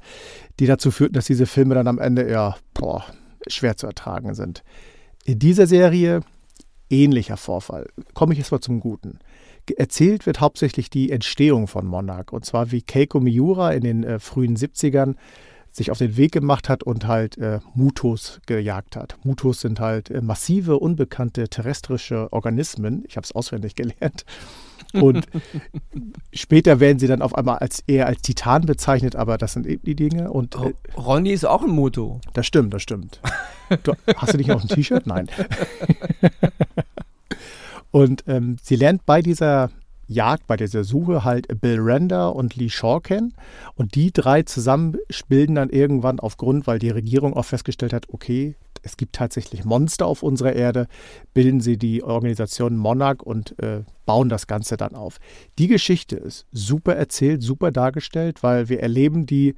die 0.60 0.65
dazu 0.65 0.89
führten, 0.89 1.13
dass 1.13 1.25
diese 1.25 1.46
Filme 1.46 1.75
dann 1.75 1.88
am 1.88 2.00
Ende 2.00 2.29
ja, 2.32 2.56
boah, 2.74 3.03
schwer 3.48 3.75
zu 3.75 3.88
ertragen 3.88 4.34
sind. 4.34 4.63
In 5.25 5.38
dieser 5.38 5.67
Serie 5.67 6.22
ähnlicher 6.89 7.38
Vorfall. 7.38 7.88
Komme 8.13 8.34
ich 8.34 8.39
jetzt 8.39 8.51
mal 8.51 8.62
zum 8.62 8.79
Guten. 8.79 9.20
Erzählt 9.75 10.25
wird 10.25 10.39
hauptsächlich 10.39 10.89
die 10.89 11.12
Entstehung 11.12 11.67
von 11.67 11.86
Monarch. 11.86 12.32
Und 12.32 12.46
zwar 12.46 12.72
wie 12.72 12.82
Keiko 12.82 13.20
Miura 13.20 13.74
in 13.74 13.82
den 13.82 14.03
äh, 14.06 14.20
frühen 14.20 14.56
70ern 14.56 15.15
sich 15.77 15.91
auf 15.91 16.00
den 16.00 16.17
Weg 16.17 16.31
gemacht 16.31 16.69
hat 16.69 16.81
und 16.84 17.05
halt 17.05 17.38
äh, 17.38 17.60
Mutos 17.75 18.41
gejagt 18.48 18.96
hat. 18.96 19.15
Mutos 19.24 19.62
sind 19.62 19.79
halt 19.79 20.10
äh, 20.10 20.22
massive, 20.22 20.79
unbekannte 20.79 21.48
terrestrische 21.50 22.34
Organismen. 22.34 23.03
Ich 23.07 23.15
habe 23.15 23.24
es 23.24 23.31
auswendig 23.31 23.75
gelernt. 23.75 24.25
Und 24.93 25.27
später 26.34 26.79
werden 26.79 26.98
sie 26.98 27.05
dann 27.05 27.22
auf 27.22 27.36
einmal 27.36 27.60
als 27.60 27.84
eher 27.86 28.07
als 28.07 28.24
Titan 28.24 28.63
bezeichnet, 28.63 29.15
aber 29.15 29.38
das 29.38 29.53
sind 29.53 29.67
eben 29.67 29.84
die 29.84 29.96
Dinge. 29.96 30.31
Und, 30.31 30.55
äh, 30.55 30.74
Ronny 30.98 31.31
ist 31.31 31.46
auch 31.46 31.62
ein 31.62 31.69
Muto. 31.69 32.22
Das 32.34 32.48
stimmt, 32.48 32.74
das 32.74 32.81
stimmt. 32.81 33.22
Du, 33.84 33.93
hast 34.15 34.34
du 34.34 34.38
nicht 34.38 34.48
noch 34.48 34.62
ein 34.62 34.67
T-Shirt? 34.67 35.05
Nein. 35.05 35.27
und 37.91 38.24
ähm, 38.27 38.57
sie 38.63 38.77
lernt 38.77 39.05
bei 39.05 39.22
dieser 39.22 39.69
Jagd, 40.08 40.48
bei 40.48 40.58
dieser 40.58 40.84
Suche 40.84 41.24
halt 41.24 41.48
Bill 41.62 41.80
Render 41.80 42.36
und 42.36 42.56
Lee 42.56 42.70
Shaw 42.70 43.00
kennen. 43.02 43.34
Und 43.76 43.96
die 43.96 44.12
drei 44.12 44.44
zusammen 44.44 44.98
bilden 45.28 45.56
dann 45.56 45.70
irgendwann 45.70 46.20
aufgrund, 46.20 46.68
weil 46.68 46.80
die 46.80 46.90
Regierung 46.90 47.34
auch 47.34 47.46
festgestellt 47.46 47.94
hat, 47.94 48.08
okay, 48.10 48.56
es 48.84 48.96
gibt 48.96 49.16
tatsächlich 49.16 49.66
Monster 49.66 50.06
auf 50.06 50.24
unserer 50.24 50.54
Erde, 50.54 50.88
bilden 51.34 51.60
sie 51.60 51.78
die 51.78 52.04
Organisation 52.04 52.78
Monarch 52.78 53.22
und 53.22 53.60
äh, 53.62 53.84
bauen 54.06 54.30
das 54.30 54.48
Ganze 54.48 54.78
dann 54.78 54.96
auf. 54.96 55.18
Die 55.60 55.68
Geschichte 55.68 56.16
ist 56.16 56.46
super 56.52 56.96
erzählt, 56.96 57.44
super 57.44 57.72
dargestellt, 57.72 58.44
weil 58.44 58.70
wir 58.70 58.80
erleben 58.80 59.26
die 59.26 59.56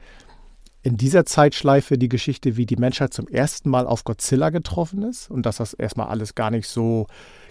in 0.82 0.96
dieser 0.96 1.26
Zeitschleife 1.26 1.98
die 1.98 2.10
Geschichte, 2.10 2.56
wie 2.56 2.66
die 2.66 2.78
Menschheit 2.78 3.14
zum 3.14 3.28
ersten 3.28 3.70
Mal 3.70 3.86
auf 3.86 4.04
Godzilla 4.04 4.50
getroffen 4.50 5.04
ist 5.04 5.30
und 5.30 5.46
dass 5.46 5.58
das 5.58 5.74
erstmal 5.74 6.08
alles 6.08 6.36
gar 6.36 6.52
nicht 6.52 6.68
so 6.68 7.08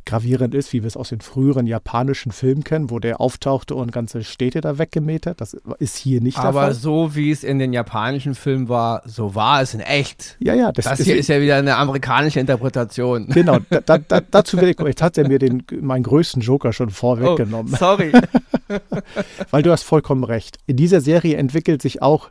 gravierend 0.08 0.54
ist, 0.54 0.72
wie 0.72 0.82
wir 0.82 0.86
es 0.86 0.96
aus 0.96 1.10
den 1.10 1.20
früheren 1.20 1.66
japanischen 1.66 2.32
Filmen 2.32 2.64
kennen, 2.64 2.90
wo 2.90 2.98
der 2.98 3.20
auftauchte 3.20 3.74
und 3.74 3.92
ganze 3.92 4.24
Städte 4.24 4.62
da 4.62 4.78
weggemäht 4.78 5.26
hat. 5.26 5.40
Das 5.40 5.54
ist 5.78 5.96
hier 5.96 6.22
nicht 6.22 6.38
Aber 6.38 6.46
der 6.46 6.52
Fall. 6.52 6.64
Aber 6.64 6.74
so 6.74 7.14
wie 7.14 7.30
es 7.30 7.44
in 7.44 7.58
den 7.58 7.74
japanischen 7.74 8.34
Filmen 8.34 8.68
war, 8.68 9.02
so 9.04 9.34
war 9.34 9.60
es 9.60 9.74
in 9.74 9.80
echt. 9.80 10.36
Ja, 10.40 10.54
ja. 10.54 10.72
Das, 10.72 10.86
das 10.86 11.00
hier 11.02 11.14
ist, 11.14 11.20
ist 11.20 11.28
ja 11.28 11.40
wieder 11.40 11.56
eine 11.56 11.76
amerikanische 11.76 12.40
Interpretation. 12.40 13.26
Genau, 13.28 13.58
da, 13.84 13.98
da, 13.98 14.20
dazu 14.20 14.58
will 14.58 14.70
ich, 14.70 14.80
jetzt 14.80 15.02
hat 15.02 15.18
er 15.18 15.28
mir 15.28 15.38
den, 15.38 15.62
meinen 15.80 16.04
größten 16.04 16.40
Joker 16.40 16.72
schon 16.72 16.88
vorweggenommen. 16.88 17.74
Oh, 17.74 17.76
sorry. 17.76 18.12
Weil 19.50 19.62
du 19.62 19.70
hast 19.70 19.82
vollkommen 19.82 20.24
recht. 20.24 20.56
In 20.66 20.76
dieser 20.76 21.02
Serie 21.02 21.36
entwickelt 21.36 21.82
sich 21.82 22.00
auch 22.00 22.30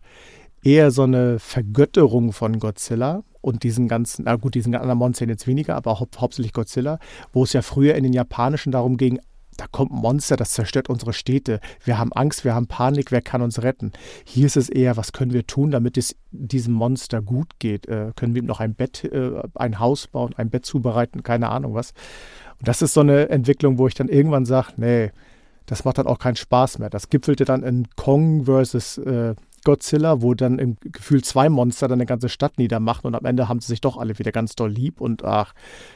eher 0.64 0.90
so 0.90 1.04
eine 1.04 1.38
Vergötterung 1.38 2.34
von 2.34 2.58
Godzilla 2.58 3.24
und 3.48 3.64
diesen 3.64 3.88
ganzen, 3.88 4.26
na 4.26 4.36
gut, 4.36 4.56
diesen 4.56 4.76
anderen 4.76 4.98
Monstern 4.98 5.30
jetzt 5.30 5.48
weniger, 5.48 5.76
aber 5.76 6.02
hau 6.02 6.08
hauptsächlich 6.18 6.52
Godzilla, 6.52 7.00
wo 7.32 7.44
es 7.44 7.54
ja 7.54 7.62
früher 7.62 7.96
in 7.96 8.04
den 8.04 8.12
japanischen 8.12 8.74
darum 8.74 8.98
ging, 8.98 9.20
da 9.56 9.66
kommt 9.72 9.92
ein 9.92 10.02
Monster, 10.02 10.36
das 10.36 10.52
zerstört 10.52 10.90
unsere 10.90 11.14
Städte. 11.14 11.62
Wir 11.84 11.98
haben 11.98 12.12
Angst, 12.12 12.44
wir 12.44 12.54
haben 12.54 12.68
Panik, 12.68 13.12
wer 13.12 13.22
kann 13.22 13.42
uns 13.42 13.64
retten? 13.64 13.94
Hier 14.26 14.46
ist 14.46 14.58
es 14.58 14.70
eher, 14.70 14.98
was 14.98 15.14
können 15.14 15.32
wir 15.32 15.48
tun, 15.48 15.72
damit 15.72 15.98
es 15.98 16.16
diesem 16.32 16.74
Monster 16.74 17.22
gut 17.22 17.48
geht? 17.58 17.88
Äh, 17.88 18.12
können 18.18 18.36
wir 18.36 18.42
ihm 18.42 18.48
noch 18.48 18.60
ein 18.60 18.76
Bett, 18.76 19.06
äh, 19.06 19.32
ein 19.56 19.80
Haus 19.80 20.08
bauen, 20.08 20.34
ein 20.36 20.50
Bett 20.50 20.66
zubereiten, 20.66 21.24
keine 21.24 21.50
Ahnung 21.50 21.74
was. 21.74 21.94
Und 22.60 22.68
das 22.68 22.82
ist 22.82 22.94
so 22.94 23.02
eine 23.02 23.30
Entwicklung, 23.30 23.78
wo 23.78 23.88
ich 23.88 23.94
dann 23.94 24.10
irgendwann 24.10 24.46
sage, 24.46 24.74
nee, 24.76 25.12
das 25.66 25.86
macht 25.86 25.98
dann 25.98 26.08
auch 26.08 26.20
keinen 26.20 26.36
Spaß 26.36 26.80
mehr. 26.80 26.90
Das 26.90 27.10
gipfelte 27.10 27.46
dann 27.46 27.64
in 27.64 27.88
Kong 27.96 28.46
versus 28.46 28.98
äh, 28.98 29.36
Godzilla, 29.68 30.22
wo 30.22 30.34
dann 30.34 30.60
im 30.60 30.78
Gefühl 30.80 31.22
zwei 31.26 31.50
Monster 31.50 31.90
dann 31.90 32.00
eine 32.00 32.06
ganze 32.06 32.30
Stadt 32.30 32.58
niedermachen 32.58 33.06
und 33.06 33.16
am 33.16 33.26
Ende 33.26 33.50
haben 33.50 33.60
sie 33.60 33.68
sich 33.68 33.82
doch 33.82 33.98
alle 33.98 34.18
wieder 34.18 34.32
ganz 34.32 34.56
doll 34.56 34.72
lieb 34.72 35.02
und 35.02 35.26
ach, 35.26 35.54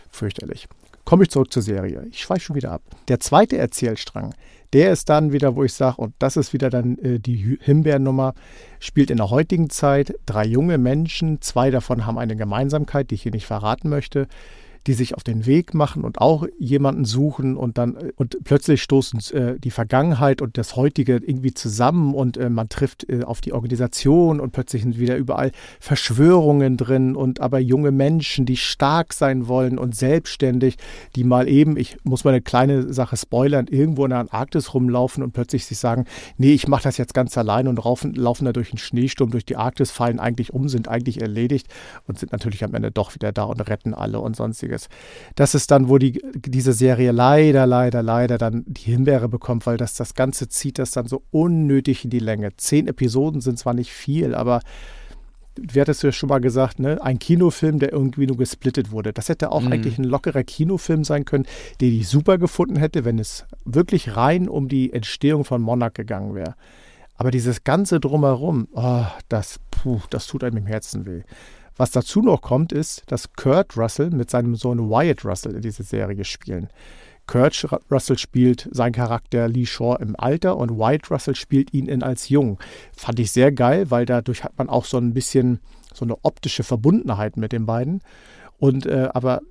fürchterlich. 0.09 0.67
Komme 1.05 1.23
ich 1.23 1.29
zurück 1.29 1.53
zur 1.53 1.63
Serie. 1.63 2.05
Ich 2.11 2.19
schweife 2.19 2.41
schon 2.41 2.57
wieder 2.57 2.73
ab. 2.73 2.81
Der 3.07 3.21
zweite 3.21 3.57
Erzählstrang, 3.57 4.35
der 4.73 4.91
ist 4.91 5.07
dann 5.07 5.31
wieder, 5.31 5.55
wo 5.55 5.63
ich 5.63 5.73
sage, 5.73 6.01
und 6.01 6.13
das 6.19 6.35
ist 6.35 6.51
wieder 6.51 6.69
dann 6.69 6.97
äh, 6.97 7.19
die 7.19 7.57
Himbeernummer, 7.61 8.33
spielt 8.81 9.09
in 9.09 9.17
der 9.17 9.29
heutigen 9.29 9.69
Zeit 9.69 10.15
drei 10.25 10.45
junge 10.45 10.77
Menschen, 10.77 11.41
zwei 11.41 11.71
davon 11.71 12.05
haben 12.05 12.17
eine 12.17 12.35
Gemeinsamkeit, 12.35 13.09
die 13.09 13.15
ich 13.15 13.23
hier 13.23 13.31
nicht 13.31 13.45
verraten 13.45 13.87
möchte 13.87 14.27
die 14.87 14.93
sich 14.93 15.15
auf 15.15 15.23
den 15.23 15.45
Weg 15.45 15.73
machen 15.73 16.03
und 16.03 16.19
auch 16.19 16.45
jemanden 16.57 17.05
suchen 17.05 17.55
und 17.55 17.77
dann 17.77 17.97
und 18.15 18.37
plötzlich 18.43 18.81
stoßen 18.81 19.19
äh, 19.35 19.59
die 19.59 19.71
Vergangenheit 19.71 20.41
und 20.41 20.57
das 20.57 20.75
heutige 20.75 21.17
irgendwie 21.17 21.53
zusammen 21.53 22.13
und 22.13 22.37
äh, 22.37 22.49
man 22.49 22.69
trifft 22.69 23.07
äh, 23.09 23.23
auf 23.23 23.41
die 23.41 23.53
Organisation 23.53 24.39
und 24.39 24.51
plötzlich 24.51 24.81
sind 24.81 24.99
wieder 24.99 25.17
überall 25.17 25.51
Verschwörungen 25.79 26.77
drin 26.77 27.15
und 27.15 27.39
aber 27.41 27.59
junge 27.59 27.91
Menschen, 27.91 28.45
die 28.45 28.57
stark 28.57 29.13
sein 29.13 29.47
wollen 29.47 29.77
und 29.77 29.95
selbstständig, 29.95 30.77
die 31.15 31.23
mal 31.23 31.47
eben, 31.47 31.77
ich 31.77 31.97
muss 32.03 32.23
mal 32.23 32.31
eine 32.31 32.41
kleine 32.41 32.91
Sache 32.91 33.17
spoilern, 33.17 33.67
irgendwo 33.69 34.05
in 34.05 34.09
der 34.09 34.19
Antarktis 34.19 34.73
rumlaufen 34.73 35.23
und 35.23 35.31
plötzlich 35.31 35.65
sich 35.65 35.77
sagen, 35.77 36.05
nee, 36.37 36.53
ich 36.53 36.67
mache 36.67 36.83
das 36.83 36.97
jetzt 36.97 37.13
ganz 37.13 37.37
allein 37.37 37.67
und 37.67 37.77
laufen, 37.77 38.15
laufen 38.15 38.45
da 38.45 38.53
durch 38.53 38.71
einen 38.71 38.79
Schneesturm 38.79 39.29
durch 39.29 39.45
die 39.45 39.57
Arktis, 39.57 39.91
fallen 39.91 40.19
eigentlich 40.19 40.53
um, 40.53 40.69
sind 40.69 40.87
eigentlich 40.87 41.21
erledigt 41.21 41.67
und 42.07 42.17
sind 42.17 42.31
natürlich 42.31 42.63
am 42.63 42.73
Ende 42.73 42.91
doch 42.91 43.13
wieder 43.13 43.31
da 43.31 43.43
und 43.43 43.61
retten 43.61 43.93
alle 43.93 44.19
und 44.19 44.35
sonstiges 44.35 44.70
sonstiges. 44.71 44.89
Das 45.35 45.55
ist 45.55 45.71
dann, 45.71 45.89
wo 45.89 45.97
die, 45.97 46.21
diese 46.35 46.73
Serie 46.73 47.11
leider, 47.11 47.65
leider, 47.65 48.01
leider 48.01 48.37
dann 48.37 48.63
die 48.67 48.91
Himbeere 48.91 49.29
bekommt, 49.29 49.65
weil 49.65 49.77
das, 49.77 49.95
das 49.95 50.13
Ganze 50.13 50.49
zieht 50.49 50.79
das 50.79 50.91
dann 50.91 51.07
so 51.07 51.23
unnötig 51.31 52.03
in 52.03 52.09
die 52.09 52.19
Länge. 52.19 52.55
Zehn 52.57 52.87
Episoden 52.87 53.41
sind 53.41 53.59
zwar 53.59 53.73
nicht 53.73 53.91
viel, 53.91 54.33
aber 54.35 54.61
wie 55.59 55.81
hattest 55.81 56.01
du 56.01 56.07
ja 56.07 56.13
schon 56.13 56.29
mal 56.29 56.39
gesagt, 56.39 56.79
ne? 56.79 57.01
ein 57.01 57.19
Kinofilm, 57.19 57.79
der 57.79 57.91
irgendwie 57.91 58.25
nur 58.25 58.37
gesplittet 58.37 58.91
wurde. 58.91 59.11
Das 59.11 59.27
hätte 59.27 59.51
auch 59.51 59.61
mhm. 59.61 59.73
eigentlich 59.73 59.97
ein 59.97 60.05
lockerer 60.05 60.43
Kinofilm 60.43 61.03
sein 61.03 61.25
können, 61.25 61.45
den 61.81 61.93
ich 61.93 62.07
super 62.07 62.37
gefunden 62.37 62.77
hätte, 62.77 63.03
wenn 63.03 63.19
es 63.19 63.45
wirklich 63.65 64.15
rein 64.15 64.47
um 64.47 64.69
die 64.69 64.93
Entstehung 64.93 65.43
von 65.43 65.61
Monarch 65.61 65.93
gegangen 65.93 66.35
wäre. 66.35 66.55
Aber 67.15 67.31
dieses 67.31 67.63
ganze 67.65 67.99
Drumherum, 67.99 68.69
oh, 68.71 69.05
das, 69.27 69.59
puh, 69.69 69.99
das 70.09 70.25
tut 70.25 70.43
einem 70.43 70.57
im 70.57 70.65
Herzen 70.65 71.05
weh. 71.05 71.21
Was 71.77 71.91
dazu 71.91 72.21
noch 72.21 72.41
kommt, 72.41 72.71
ist, 72.71 73.03
dass 73.07 73.33
Kurt 73.33 73.77
Russell 73.77 74.11
mit 74.11 74.29
seinem 74.29 74.55
Sohn 74.55 74.89
Wyatt 74.89 75.25
Russell 75.25 75.55
in 75.55 75.61
dieser 75.61 75.83
Serie 75.83 76.23
spielen. 76.25 76.69
Kurt 77.27 77.65
Russell 77.89 78.17
spielt 78.17 78.67
seinen 78.71 78.91
Charakter 78.91 79.47
Lee 79.47 79.65
Shaw 79.65 79.95
im 80.01 80.15
Alter 80.17 80.57
und 80.57 80.77
Wyatt 80.77 81.09
Russell 81.09 81.35
spielt 81.35 81.73
ihn 81.73 81.87
in 81.87 82.03
als 82.03 82.29
jung. 82.29 82.59
Fand 82.95 83.19
ich 83.19 83.31
sehr 83.31 83.51
geil, 83.51 83.89
weil 83.89 84.05
dadurch 84.05 84.43
hat 84.43 84.57
man 84.57 84.69
auch 84.69 84.85
so 84.85 84.97
ein 84.97 85.13
bisschen 85.13 85.59
so 85.93 86.03
eine 86.03 86.17
optische 86.23 86.63
Verbundenheit 86.63 87.37
mit 87.37 87.51
den 87.51 87.65
beiden. 87.65 88.01
Und 88.57 88.85
äh, 88.85 89.09
aber 89.13 89.41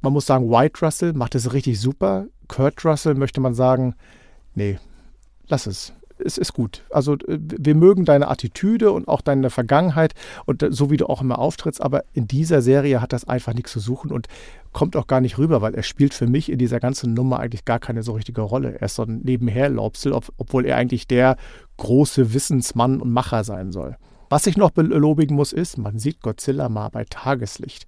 man 0.00 0.12
muss 0.12 0.26
sagen, 0.26 0.48
Wyatt 0.48 0.80
Russell 0.80 1.12
macht 1.12 1.34
es 1.34 1.52
richtig 1.52 1.80
super. 1.80 2.26
Kurt 2.46 2.84
Russell 2.84 3.14
möchte 3.14 3.40
man 3.40 3.54
sagen, 3.54 3.94
nee, 4.54 4.78
lass 5.48 5.66
es 5.66 5.92
es 6.24 6.38
ist 6.38 6.52
gut. 6.52 6.84
Also 6.90 7.14
äh, 7.14 7.38
wir 7.38 7.74
mögen 7.74 8.04
deine 8.04 8.28
Attitüde 8.28 8.92
und 8.92 9.08
auch 9.08 9.20
deine 9.20 9.50
Vergangenheit 9.50 10.14
und 10.46 10.62
äh, 10.62 10.72
so 10.72 10.90
wie 10.90 10.96
du 10.96 11.06
auch 11.06 11.20
immer 11.20 11.38
auftrittst, 11.38 11.80
aber 11.80 12.04
in 12.12 12.26
dieser 12.26 12.62
Serie 12.62 13.00
hat 13.00 13.12
das 13.12 13.26
einfach 13.26 13.54
nichts 13.54 13.72
zu 13.72 13.80
suchen 13.80 14.10
und 14.10 14.28
kommt 14.72 14.96
auch 14.96 15.06
gar 15.06 15.20
nicht 15.20 15.38
rüber, 15.38 15.62
weil 15.62 15.74
er 15.74 15.82
spielt 15.82 16.14
für 16.14 16.26
mich 16.26 16.50
in 16.50 16.58
dieser 16.58 16.80
ganzen 16.80 17.14
Nummer 17.14 17.40
eigentlich 17.40 17.64
gar 17.64 17.78
keine 17.78 18.02
so 18.02 18.12
richtige 18.12 18.42
Rolle. 18.42 18.74
Er 18.74 18.82
ist 18.82 18.96
so 18.96 19.02
ein 19.02 19.20
Nebenherlaubsel, 19.22 20.12
ob, 20.12 20.32
obwohl 20.36 20.66
er 20.66 20.76
eigentlich 20.76 21.06
der 21.06 21.36
große 21.78 22.34
Wissensmann 22.34 23.00
und 23.00 23.12
Macher 23.12 23.44
sein 23.44 23.72
soll. 23.72 23.96
Was 24.30 24.46
ich 24.46 24.56
noch 24.56 24.70
belobigen 24.70 25.36
muss, 25.36 25.52
ist, 25.52 25.78
man 25.78 25.98
sieht 25.98 26.20
Godzilla 26.20 26.68
mal 26.68 26.90
bei 26.90 27.04
Tageslicht. 27.04 27.86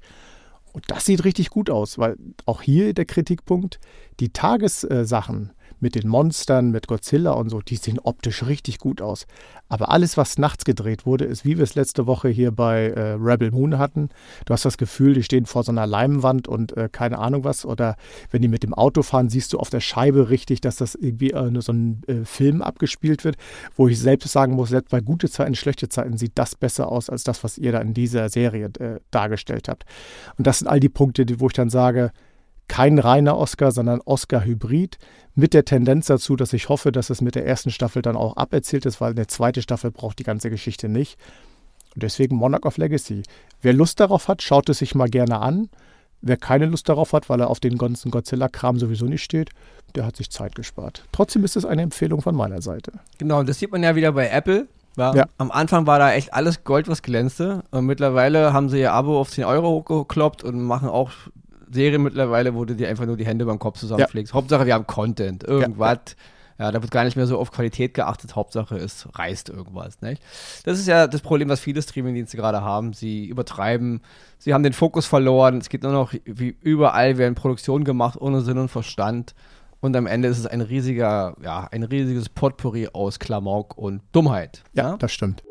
Und 0.72 0.90
das 0.90 1.04
sieht 1.04 1.24
richtig 1.24 1.50
gut 1.50 1.68
aus, 1.68 1.98
weil 1.98 2.16
auch 2.46 2.62
hier 2.62 2.94
der 2.94 3.04
Kritikpunkt, 3.04 3.80
die 4.20 4.32
Tagessachen, 4.32 5.52
mit 5.80 5.94
den 5.94 6.08
Monstern, 6.08 6.70
mit 6.70 6.86
Godzilla 6.86 7.32
und 7.32 7.48
so, 7.48 7.60
die 7.60 7.76
sehen 7.76 7.98
optisch 7.98 8.44
richtig 8.44 8.78
gut 8.78 9.02
aus. 9.02 9.26
Aber 9.68 9.90
alles, 9.90 10.16
was 10.16 10.38
nachts 10.38 10.64
gedreht 10.64 11.06
wurde, 11.06 11.24
ist, 11.24 11.44
wie 11.44 11.56
wir 11.56 11.64
es 11.64 11.74
letzte 11.74 12.06
Woche 12.06 12.28
hier 12.28 12.50
bei 12.50 12.88
äh, 12.88 13.12
Rebel 13.12 13.50
Moon 13.52 13.78
hatten. 13.78 14.08
Du 14.44 14.52
hast 14.52 14.64
das 14.64 14.78
Gefühl, 14.78 15.14
die 15.14 15.22
stehen 15.22 15.46
vor 15.46 15.62
so 15.62 15.70
einer 15.70 15.86
Leimwand 15.86 16.48
und 16.48 16.76
äh, 16.76 16.88
keine 16.90 17.18
Ahnung 17.18 17.44
was. 17.44 17.64
Oder 17.64 17.96
wenn 18.30 18.42
die 18.42 18.48
mit 18.48 18.62
dem 18.62 18.74
Auto 18.74 19.02
fahren, 19.02 19.28
siehst 19.28 19.52
du 19.52 19.58
auf 19.58 19.70
der 19.70 19.80
Scheibe 19.80 20.28
richtig, 20.28 20.60
dass 20.60 20.76
das 20.76 20.96
irgendwie 20.96 21.30
äh, 21.30 21.50
nur 21.50 21.62
so 21.62 21.72
ein 21.72 22.02
äh, 22.08 22.24
Film 22.24 22.62
abgespielt 22.62 23.24
wird, 23.24 23.36
wo 23.76 23.86
ich 23.86 23.98
selbst 23.98 24.32
sagen 24.32 24.54
muss, 24.54 24.70
selbst 24.70 24.90
bei 24.90 25.00
gute 25.00 25.30
Zeiten, 25.30 25.54
schlechte 25.54 25.88
Zeiten 25.88 26.18
sieht 26.18 26.32
das 26.34 26.56
besser 26.56 26.90
aus 26.90 27.08
als 27.08 27.22
das, 27.22 27.44
was 27.44 27.56
ihr 27.56 27.72
da 27.72 27.78
in 27.78 27.94
dieser 27.94 28.28
Serie 28.28 28.70
äh, 28.80 29.00
dargestellt 29.10 29.68
habt. 29.68 29.84
Und 30.36 30.46
das 30.46 30.58
sind 30.58 30.68
all 30.68 30.80
die 30.80 30.88
Punkte, 30.88 31.24
die, 31.24 31.38
wo 31.38 31.46
ich 31.46 31.52
dann 31.52 31.70
sage, 31.70 32.10
kein 32.70 33.00
reiner 33.00 33.36
Oscar, 33.36 33.72
sondern 33.72 34.00
Oscar-Hybrid 34.00 34.98
mit 35.34 35.54
der 35.54 35.64
Tendenz 35.64 36.06
dazu, 36.06 36.36
dass 36.36 36.52
ich 36.52 36.68
hoffe, 36.68 36.92
dass 36.92 37.10
es 37.10 37.20
mit 37.20 37.34
der 37.34 37.44
ersten 37.44 37.72
Staffel 37.72 38.00
dann 38.00 38.16
auch 38.16 38.36
aberzählt 38.36 38.86
ist, 38.86 39.00
weil 39.00 39.10
eine 39.10 39.26
zweite 39.26 39.60
Staffel 39.60 39.90
braucht 39.90 40.20
die 40.20 40.22
ganze 40.22 40.50
Geschichte 40.50 40.88
nicht. 40.88 41.18
Und 41.94 42.04
deswegen 42.04 42.36
Monarch 42.36 42.64
of 42.64 42.76
Legacy. 42.76 43.24
Wer 43.60 43.72
Lust 43.72 43.98
darauf 43.98 44.28
hat, 44.28 44.40
schaut 44.40 44.68
es 44.68 44.78
sich 44.78 44.94
mal 44.94 45.08
gerne 45.08 45.40
an. 45.40 45.68
Wer 46.22 46.36
keine 46.36 46.66
Lust 46.66 46.88
darauf 46.88 47.12
hat, 47.12 47.28
weil 47.28 47.40
er 47.40 47.50
auf 47.50 47.58
den 47.58 47.76
ganzen 47.76 48.12
Godzilla-Kram 48.12 48.78
sowieso 48.78 49.06
nicht 49.06 49.24
steht, 49.24 49.50
der 49.96 50.06
hat 50.06 50.14
sich 50.14 50.30
Zeit 50.30 50.54
gespart. 50.54 51.02
Trotzdem 51.10 51.42
ist 51.42 51.56
es 51.56 51.64
eine 51.64 51.82
Empfehlung 51.82 52.22
von 52.22 52.36
meiner 52.36 52.62
Seite. 52.62 52.92
Genau, 53.18 53.42
das 53.42 53.58
sieht 53.58 53.72
man 53.72 53.82
ja 53.82 53.96
wieder 53.96 54.12
bei 54.12 54.28
Apple. 54.28 54.68
Ja. 54.96 55.26
Am 55.38 55.50
Anfang 55.50 55.88
war 55.88 55.98
da 55.98 56.12
echt 56.12 56.34
alles 56.34 56.62
Gold, 56.62 56.86
was 56.86 57.02
glänzte. 57.02 57.64
Und 57.72 57.86
mittlerweile 57.86 58.52
haben 58.52 58.68
sie 58.68 58.78
ihr 58.78 58.92
Abo 58.92 59.18
auf 59.18 59.30
10 59.30 59.44
Euro 59.44 59.70
hochgekloppt 59.70 60.44
und 60.44 60.62
machen 60.62 60.88
auch 60.88 61.10
Serie 61.70 61.98
mittlerweile, 61.98 62.54
wo 62.54 62.64
du 62.64 62.74
dir 62.74 62.88
einfach 62.88 63.06
nur 63.06 63.16
die 63.16 63.26
Hände 63.26 63.44
beim 63.44 63.58
Kopf 63.58 63.78
zusammenpflegst. 63.78 64.32
Ja. 64.32 64.34
Hauptsache, 64.34 64.66
wir 64.66 64.74
haben 64.74 64.86
Content, 64.86 65.44
irgendwas. 65.44 65.98
Ja, 66.58 66.66
ja. 66.66 66.72
da 66.72 66.82
wird 66.82 66.90
gar 66.90 67.04
nicht 67.04 67.16
mehr 67.16 67.26
so 67.26 67.38
auf 67.38 67.50
Qualität 67.50 67.94
geachtet. 67.94 68.36
Hauptsache, 68.36 68.76
es 68.76 69.08
reißt 69.14 69.48
irgendwas. 69.48 70.00
Nicht? 70.02 70.22
Das 70.64 70.78
ist 70.78 70.86
ja 70.86 71.06
das 71.06 71.20
Problem, 71.20 71.48
was 71.48 71.60
viele 71.60 71.80
Streamingdienste 71.80 72.36
gerade 72.36 72.62
haben. 72.62 72.92
Sie 72.92 73.26
übertreiben, 73.26 74.00
sie 74.38 74.54
haben 74.54 74.62
den 74.62 74.72
Fokus 74.72 75.06
verloren. 75.06 75.58
Es 75.58 75.68
geht 75.68 75.82
nur 75.82 75.92
noch, 75.92 76.12
wie 76.24 76.56
überall 76.60 77.18
werden 77.18 77.34
Produktionen 77.34 77.84
gemacht, 77.84 78.20
ohne 78.20 78.40
Sinn 78.40 78.58
und 78.58 78.68
Verstand. 78.68 79.34
Und 79.80 79.96
am 79.96 80.06
Ende 80.06 80.28
ist 80.28 80.38
es 80.38 80.46
ein 80.46 80.60
riesiger, 80.60 81.36
ja, 81.42 81.66
ein 81.70 81.82
riesiges 81.82 82.28
Potpourri 82.28 82.88
aus 82.92 83.18
Klamauk 83.18 83.78
und 83.78 84.02
Dummheit. 84.12 84.62
Ja, 84.74 84.90
ja? 84.90 84.96
das 84.98 85.12
stimmt. 85.12 85.42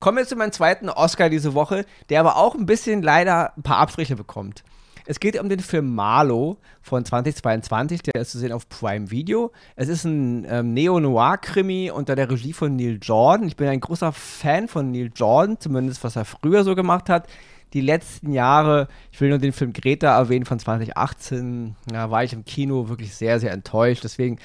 Kommen 0.00 0.18
wir 0.18 0.26
zu 0.26 0.36
meinem 0.36 0.52
zweiten 0.52 0.90
Oscar 0.90 1.28
diese 1.28 1.54
Woche, 1.54 1.84
der 2.08 2.20
aber 2.20 2.36
auch 2.36 2.54
ein 2.54 2.66
bisschen 2.66 3.02
leider 3.02 3.56
ein 3.56 3.64
paar 3.64 3.78
Abstriche 3.78 4.14
bekommt. 4.14 4.62
Es 5.06 5.18
geht 5.18 5.40
um 5.40 5.48
den 5.48 5.58
Film 5.58 5.92
Marlow 5.92 6.58
von 6.82 7.04
2022, 7.04 8.02
der 8.02 8.22
ist 8.22 8.30
zu 8.30 8.38
sehen 8.38 8.52
auf 8.52 8.68
Prime 8.68 9.10
Video. 9.10 9.50
Es 9.74 9.88
ist 9.88 10.04
ein 10.04 10.46
ähm, 10.48 10.72
Neo-Noir-Krimi 10.72 11.90
unter 11.90 12.14
der 12.14 12.30
Regie 12.30 12.52
von 12.52 12.76
Neil 12.76 13.00
Jordan. 13.02 13.48
Ich 13.48 13.56
bin 13.56 13.66
ein 13.66 13.80
großer 13.80 14.12
Fan 14.12 14.68
von 14.68 14.92
Neil 14.92 15.10
Jordan, 15.12 15.58
zumindest 15.58 16.04
was 16.04 16.14
er 16.14 16.24
früher 16.24 16.62
so 16.62 16.76
gemacht 16.76 17.08
hat. 17.08 17.26
Die 17.72 17.80
letzten 17.80 18.32
Jahre, 18.32 18.86
ich 19.10 19.20
will 19.20 19.30
nur 19.30 19.38
den 19.38 19.52
Film 19.52 19.72
Greta 19.72 20.16
erwähnen 20.16 20.46
von 20.46 20.60
2018, 20.60 21.74
da 21.86 22.10
war 22.12 22.22
ich 22.22 22.32
im 22.32 22.44
Kino 22.44 22.88
wirklich 22.88 23.16
sehr, 23.16 23.40
sehr 23.40 23.50
enttäuscht. 23.50 24.04
Deswegen 24.04 24.38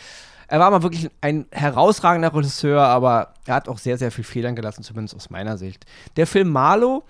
er 0.53 0.59
war 0.59 0.69
mal 0.69 0.83
wirklich 0.83 1.09
ein 1.19 1.47
herausragender 1.49 2.31
Regisseur, 2.31 2.83
aber 2.83 3.33
er 3.47 3.55
hat 3.55 3.67
auch 3.67 3.79
sehr, 3.79 3.97
sehr 3.97 4.11
viel 4.11 4.23
Federn 4.23 4.55
gelassen, 4.55 4.83
zumindest 4.83 5.15
aus 5.15 5.31
meiner 5.31 5.57
Sicht. 5.57 5.87
Der 6.15 6.27
Film 6.27 6.51
Marlow 6.51 7.01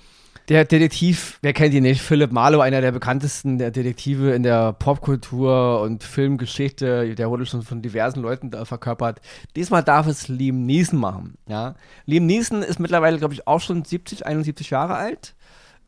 der 0.47 0.63
Detektiv, 0.63 1.39
wer 1.41 1.51
kennt 1.51 1.73
ihn 1.73 1.83
nicht? 1.83 2.01
Philipp 2.01 2.31
Marlowe, 2.31 2.63
einer 2.63 2.79
der 2.79 2.93
bekanntesten 2.93 3.57
der 3.57 3.71
Detektive 3.71 4.31
in 4.31 4.43
der 4.43 4.71
Popkultur 4.71 5.81
und 5.81 6.05
Filmgeschichte. 6.05 7.15
Der 7.15 7.29
wurde 7.29 7.45
schon 7.45 7.63
von 7.63 7.81
diversen 7.81 8.21
Leuten 8.21 8.49
da 8.49 8.63
verkörpert. 8.63 9.19
Diesmal 9.57 9.83
darf 9.83 10.07
es 10.07 10.29
Liam 10.29 10.65
Neeson 10.65 10.97
machen. 10.97 11.37
Ja? 11.45 11.75
Liam 12.05 12.25
Neeson 12.25 12.63
ist 12.63 12.79
mittlerweile, 12.79 13.17
glaube 13.17 13.33
ich, 13.33 13.45
auch 13.45 13.59
schon 13.59 13.83
70, 13.83 14.25
71 14.25 14.69
Jahre 14.69 14.95
alt. 14.95 15.35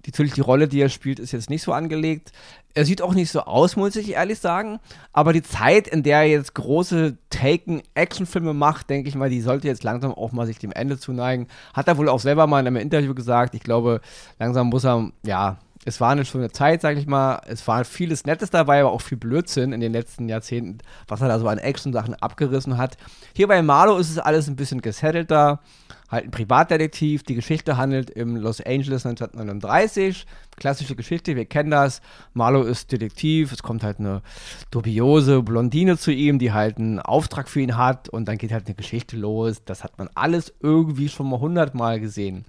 Natürlich, 0.06 0.34
die 0.34 0.42
Rolle, 0.42 0.68
die 0.68 0.82
er 0.82 0.90
spielt, 0.90 1.20
ist 1.20 1.32
jetzt 1.32 1.50
nicht 1.50 1.64
so 1.64 1.74
angelegt. 1.74 2.32
Er 2.74 2.86
sieht 2.86 3.02
auch 3.02 3.14
nicht 3.14 3.32
so 3.32 3.42
aus, 3.42 3.76
muss 3.76 3.96
ich 3.96 4.12
ehrlich 4.12 4.40
sagen. 4.40 4.80
Aber 5.14 5.34
die 5.34 5.44
Zeit, 5.44 5.88
in 5.88 6.04
der 6.04 6.20
er 6.20 6.28
jetzt 6.28 6.54
große 6.56 7.18
Taken-Actionfilme 7.30 8.54
macht, 8.54 8.90
denke 8.90 9.10
ich 9.10 9.16
mal, 9.16 9.30
die 9.30 9.42
sollte 9.42 9.68
jetzt 9.68 9.84
langsam 9.84 10.14
auch 10.14 10.32
mal 10.32 10.46
sich 10.46 10.60
dem 10.60 10.72
Ende 10.72 11.00
zuneigen. 11.00 11.48
Hat 11.74 11.88
er 11.88 11.98
wohl 11.98 12.10
auch 12.10 12.20
selber 12.20 12.48
mal 12.48 12.60
in 12.60 12.68
einem 12.68 12.76
Interview 12.78 13.16
gesagt. 13.16 13.56
Ich 13.56 13.64
glaube, 13.64 14.02
langsam 14.40 14.68
muss 14.68 14.86
er, 14.86 15.12
ja, 15.24 15.58
es 15.86 16.02
war 16.02 16.12
eine 16.12 16.26
schöne 16.26 16.52
Zeit, 16.52 16.82
sage 16.82 17.00
ich 17.00 17.08
mal. 17.08 17.42
Es 17.48 17.68
war 17.68 17.86
vieles 17.86 18.26
Nettes 18.26 18.50
dabei, 18.50 18.82
aber 18.82 18.92
auch 18.92 19.02
viel 19.02 19.18
Blödsinn 19.18 19.72
in 19.72 19.80
den 19.80 19.94
letzten 19.94 20.28
Jahrzehnten, 20.28 20.80
was 21.08 21.22
er 21.22 21.28
da 21.28 21.40
so 21.40 21.48
an 21.48 21.60
Action-Sachen 21.60 22.16
abgerissen 22.16 22.78
hat. 22.78 22.98
Hier 23.36 23.48
bei 23.48 23.62
Marlo 23.62 23.98
ist 23.98 24.10
es 24.10 24.18
alles 24.18 24.48
ein 24.48 24.56
bisschen 24.56 24.82
gesettelter 24.82 25.62
halt 26.10 26.26
ein 26.26 26.32
Privatdetektiv. 26.32 27.24
Die 27.24 27.36
Geschichte 27.36 27.78
handelt 27.78 28.10
im 28.10 28.36
Los 28.36 28.62
Angeles 28.62 29.06
1939. 29.06 30.26
Klassische 30.58 30.96
Geschichte, 30.96 31.36
wir 31.36 31.46
kennen 31.46 31.72
das. 31.72 32.02
Marlow 32.34 32.64
ist 32.64 32.92
Detektiv, 32.92 33.52
es 33.52 33.64
kommt 33.64 33.84
halt 33.84 34.00
eine 34.00 34.22
dubiose 34.72 35.44
Blondine 35.44 35.98
zu 35.98 36.12
ihm, 36.12 36.40
die 36.40 36.54
halt 36.54 36.78
einen 36.78 37.00
Auftrag 37.00 37.50
für 37.50 37.60
ihn 37.60 37.78
hat 37.78 38.10
und 38.10 38.26
dann 38.28 38.38
geht 38.38 38.52
halt 38.52 38.68
eine 38.68 38.76
Geschichte 38.76 39.18
los. 39.18 39.64
Das 39.66 39.84
hat 39.84 39.98
man 39.98 40.10
alles 40.16 40.54
irgendwie 40.62 41.10
schon 41.10 41.30
mal 41.30 41.40
hundertmal 41.40 42.00
gesehen. 42.00 42.46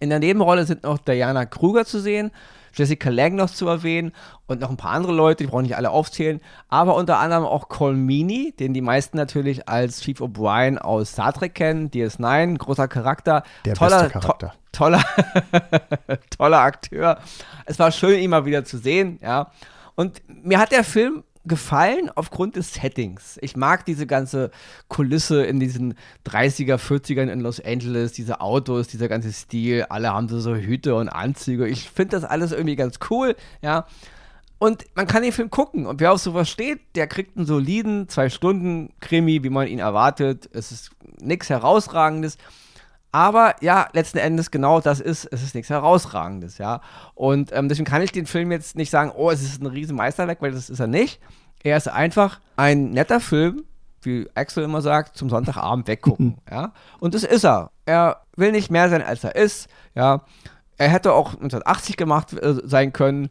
In 0.00 0.10
der 0.10 0.18
Nebenrolle 0.18 0.64
sind 0.64 0.82
noch 0.82 0.98
Diana 0.98 1.46
Kruger 1.46 1.84
zu 1.84 2.00
sehen. 2.00 2.30
Jessica 2.74 3.10
Lang 3.10 3.34
noch 3.34 3.50
zu 3.50 3.68
erwähnen 3.68 4.12
und 4.46 4.60
noch 4.60 4.70
ein 4.70 4.76
paar 4.76 4.92
andere 4.92 5.12
Leute, 5.12 5.44
die 5.44 5.50
brauche 5.50 5.62
ich 5.62 5.68
nicht 5.68 5.76
alle 5.76 5.90
aufzählen, 5.90 6.40
aber 6.68 6.96
unter 6.96 7.18
anderem 7.18 7.44
auch 7.44 7.68
Colmini, 7.68 8.52
den 8.58 8.74
die 8.74 8.80
meisten 8.80 9.16
natürlich 9.16 9.68
als 9.68 10.00
Chief 10.00 10.20
O'Brien 10.20 10.78
aus 10.78 11.12
Star 11.12 11.32
Trek 11.32 11.54
kennen, 11.54 11.90
DS9, 11.90 12.58
großer 12.58 12.88
Charakter, 12.88 13.42
Der 13.64 13.74
toller 13.74 14.08
Charakter. 14.08 14.54
To 14.72 14.84
toller, 14.84 15.04
toller 16.30 16.60
Akteur. 16.60 17.18
Es 17.66 17.78
war 17.78 17.90
schön, 17.90 18.20
ihn 18.20 18.30
mal 18.30 18.44
wieder 18.44 18.64
zu 18.64 18.78
sehen, 18.78 19.18
ja. 19.20 19.50
Und 19.96 20.22
mir 20.26 20.58
hat 20.58 20.72
der 20.72 20.84
Film 20.84 21.24
gefallen 21.50 22.10
aufgrund 22.14 22.54
des 22.54 22.72
Settings. 22.72 23.36
Ich 23.42 23.56
mag 23.56 23.84
diese 23.84 24.06
ganze 24.06 24.52
Kulisse 24.88 25.44
in 25.44 25.58
diesen 25.58 25.94
30er, 26.24 26.76
40ern 26.76 27.28
in 27.28 27.40
Los 27.40 27.60
Angeles, 27.60 28.12
diese 28.12 28.40
Autos, 28.40 28.86
dieser 28.86 29.08
ganze 29.08 29.32
Stil, 29.32 29.84
alle 29.90 30.14
haben 30.14 30.28
so, 30.28 30.54
Hüte 30.54 30.94
und 30.94 31.08
Anzüge. 31.08 31.66
Ich 31.68 31.90
finde 31.90 32.16
das 32.16 32.24
alles 32.24 32.52
irgendwie 32.52 32.76
ganz 32.76 33.00
cool, 33.10 33.34
ja. 33.60 33.86
Und 34.58 34.84
man 34.94 35.06
kann 35.06 35.22
den 35.22 35.32
Film 35.32 35.50
gucken 35.50 35.86
und 35.86 36.00
wer 36.00 36.12
auf 36.12 36.20
sowas 36.20 36.48
steht, 36.48 36.80
der 36.94 37.08
kriegt 37.08 37.36
einen 37.36 37.46
soliden 37.46 38.08
zwei 38.08 38.28
Stunden 38.28 38.90
Krimi, 39.00 39.42
wie 39.42 39.50
man 39.50 39.66
ihn 39.66 39.80
erwartet. 39.80 40.48
Es 40.52 40.70
ist 40.70 40.90
nichts 41.20 41.50
herausragendes. 41.50 42.38
Aber 43.12 43.56
ja, 43.60 43.88
letzten 43.92 44.18
Endes 44.18 44.52
genau 44.52 44.80
das 44.80 45.00
ist, 45.00 45.24
es 45.24 45.42
ist 45.42 45.54
nichts 45.56 45.70
Herausragendes, 45.70 46.58
ja. 46.58 46.80
Und 47.14 47.50
ähm, 47.52 47.68
deswegen 47.68 47.86
kann 47.86 48.02
ich 48.02 48.12
den 48.12 48.26
Film 48.26 48.52
jetzt 48.52 48.76
nicht 48.76 48.90
sagen, 48.90 49.10
oh, 49.16 49.30
es 49.30 49.42
ist 49.42 49.60
ein 49.60 49.66
riesen 49.66 49.96
Meisterwerk, 49.96 50.40
weil 50.40 50.52
das 50.52 50.70
ist 50.70 50.78
er 50.78 50.86
nicht. 50.86 51.20
Er 51.62 51.76
ist 51.76 51.88
einfach 51.88 52.40
ein 52.56 52.90
netter 52.90 53.20
Film, 53.20 53.64
wie 54.02 54.28
Axel 54.34 54.64
immer 54.64 54.80
sagt, 54.80 55.16
zum 55.16 55.28
Sonntagabend 55.28 55.86
weggucken, 55.88 56.38
ja. 56.50 56.72
Und 57.00 57.14
das 57.14 57.24
ist 57.24 57.44
er. 57.44 57.70
Er 57.86 58.22
will 58.36 58.52
nicht 58.52 58.70
mehr 58.70 58.88
sein, 58.88 59.02
als 59.02 59.24
er 59.24 59.36
ist, 59.36 59.68
ja. 59.94 60.22
Er 60.78 60.88
hätte 60.88 61.12
auch 61.12 61.34
1980 61.34 61.96
gemacht 61.96 62.32
äh, 62.32 62.54
sein 62.64 62.92
können. 62.92 63.28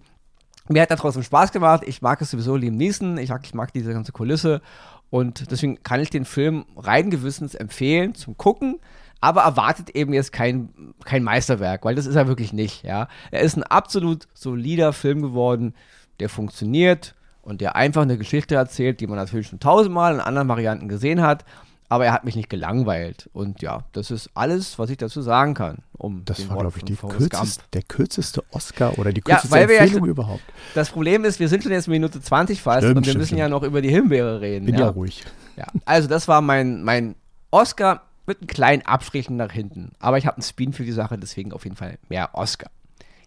Mir 0.67 0.83
hat 0.83 0.91
er 0.91 0.97
trotzdem 0.97 1.23
Spaß 1.23 1.51
gemacht. 1.51 1.81
Ich 1.87 2.03
mag 2.03 2.21
es 2.21 2.29
sowieso 2.29 2.55
Liam 2.55 2.75
Neeson. 2.75 3.17
Ich 3.17 3.29
mag, 3.29 3.41
ich 3.43 3.55
mag 3.55 3.73
diese 3.73 3.91
ganze 3.91 4.11
Kulisse. 4.11 4.61
Und 5.09 5.49
deswegen 5.49 5.81
kann 5.81 5.99
ich 5.99 6.11
den 6.11 6.25
Film 6.25 6.65
rein 6.77 7.09
gewissens 7.09 7.55
empfehlen 7.55 8.13
zum 8.13 8.37
Gucken 8.37 8.79
aber 9.21 9.41
erwartet 9.41 9.89
eben 9.91 10.13
jetzt 10.13 10.31
kein, 10.31 10.93
kein 11.03 11.23
Meisterwerk, 11.23 11.83
weil 11.83 11.95
das 11.95 12.05
ist 12.05 12.15
er 12.15 12.27
wirklich 12.27 12.53
nicht, 12.53 12.83
ja. 12.83 13.07
Er 13.31 13.41
ist 13.41 13.57
ein 13.57 13.63
absolut 13.63 14.27
solider 14.33 14.93
Film 14.93 15.21
geworden, 15.21 15.73
der 16.19 16.29
funktioniert 16.29 17.15
und 17.41 17.61
der 17.61 17.75
einfach 17.75 18.01
eine 18.01 18.17
Geschichte 18.17 18.55
erzählt, 18.55 18.99
die 18.99 19.07
man 19.07 19.17
natürlich 19.17 19.47
schon 19.47 19.59
tausendmal 19.59 20.15
in 20.15 20.19
anderen 20.19 20.47
Varianten 20.47 20.87
gesehen 20.87 21.21
hat, 21.21 21.45
aber 21.89 22.05
er 22.05 22.13
hat 22.13 22.23
mich 22.23 22.35
nicht 22.35 22.49
gelangweilt. 22.49 23.29
Und 23.33 23.61
ja, 23.61 23.83
das 23.93 24.11
ist 24.11 24.29
alles, 24.35 24.77
was 24.77 24.91
ich 24.91 24.97
dazu 24.97 25.21
sagen 25.21 25.55
kann. 25.55 25.79
Um 25.93 26.23
das 26.23 26.47
war, 26.47 26.59
glaube 26.59 26.77
ich, 26.77 26.83
die 26.83 26.95
kürzest, 26.95 27.63
der 27.73 27.81
kürzeste 27.81 28.43
Oscar 28.51 28.97
oder 28.99 29.11
die 29.11 29.21
kürzeste 29.21 29.55
ja, 29.55 29.63
Empfehlung 29.63 30.05
ja, 30.05 30.11
überhaupt. 30.11 30.43
Das 30.75 30.91
Problem 30.91 31.25
ist, 31.25 31.39
wir 31.39 31.49
sind 31.49 31.63
schon 31.63 31.71
jetzt 31.71 31.87
Minute 31.87 32.21
20 32.21 32.61
fast 32.61 32.83
stimmt, 32.83 32.97
und 32.97 33.05
wir 33.05 33.09
stimmt, 33.09 33.17
müssen 33.17 33.27
stimmt. 33.29 33.39
ja 33.39 33.49
noch 33.49 33.63
über 33.63 33.81
die 33.81 33.89
Himbeere 33.89 34.39
reden. 34.39 34.67
Bin 34.67 34.75
ja, 34.75 34.81
ja 34.81 34.89
ruhig. 34.89 35.23
Ja, 35.57 35.65
also 35.85 36.07
das 36.07 36.27
war 36.27 36.41
mein, 36.41 36.83
mein 36.83 37.15
Oscar 37.49 38.03
mit 38.27 38.37
einem 38.37 38.47
kleinen 38.47 38.81
Abstrichen 38.83 39.35
nach 39.35 39.51
hinten. 39.51 39.91
Aber 39.99 40.19
ich 40.19 40.27
habe 40.27 40.37
einen 40.37 40.43
Spin 40.43 40.71
für 40.71 40.85
die 40.85 40.91
Sache, 40.91 41.17
deswegen 41.17 41.51
auf 41.51 41.63
jeden 41.63 41.75
Fall 41.75 41.97
mehr 42.07 42.29
Oscar. 42.33 42.69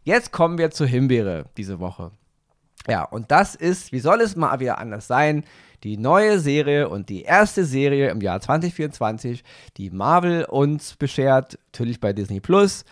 Jetzt 0.05 0.33
kommen 0.33 0.59
wir 0.59 0.71
zur 0.71 0.87
Himbeere 0.87 1.47
diese 1.57 1.81
Woche. 1.81 2.13
Ja, 2.89 3.05
und 3.05 3.31
das 3.31 3.55
ist, 3.55 3.93
wie 3.93 4.01
soll 4.01 4.21
es 4.21 4.37
mal 4.37 4.59
wieder 4.61 4.79
anders 4.79 5.07
sein, 5.07 5.45
die 5.85 5.97
neue 5.97 6.39
Serie 6.39 6.89
und 6.89 7.09
die 7.09 7.23
erste 7.23 7.65
Serie 7.65 8.11
im 8.11 8.21
Jahr 8.21 8.41
2024, 8.41 9.43
die 9.77 9.91
Marvel 9.91 10.45
uns 10.45 10.97
beschert, 10.97 11.59
natürlich 11.73 12.01
bei 12.01 12.13
Disney 12.13 12.41
Plus. 12.41 12.85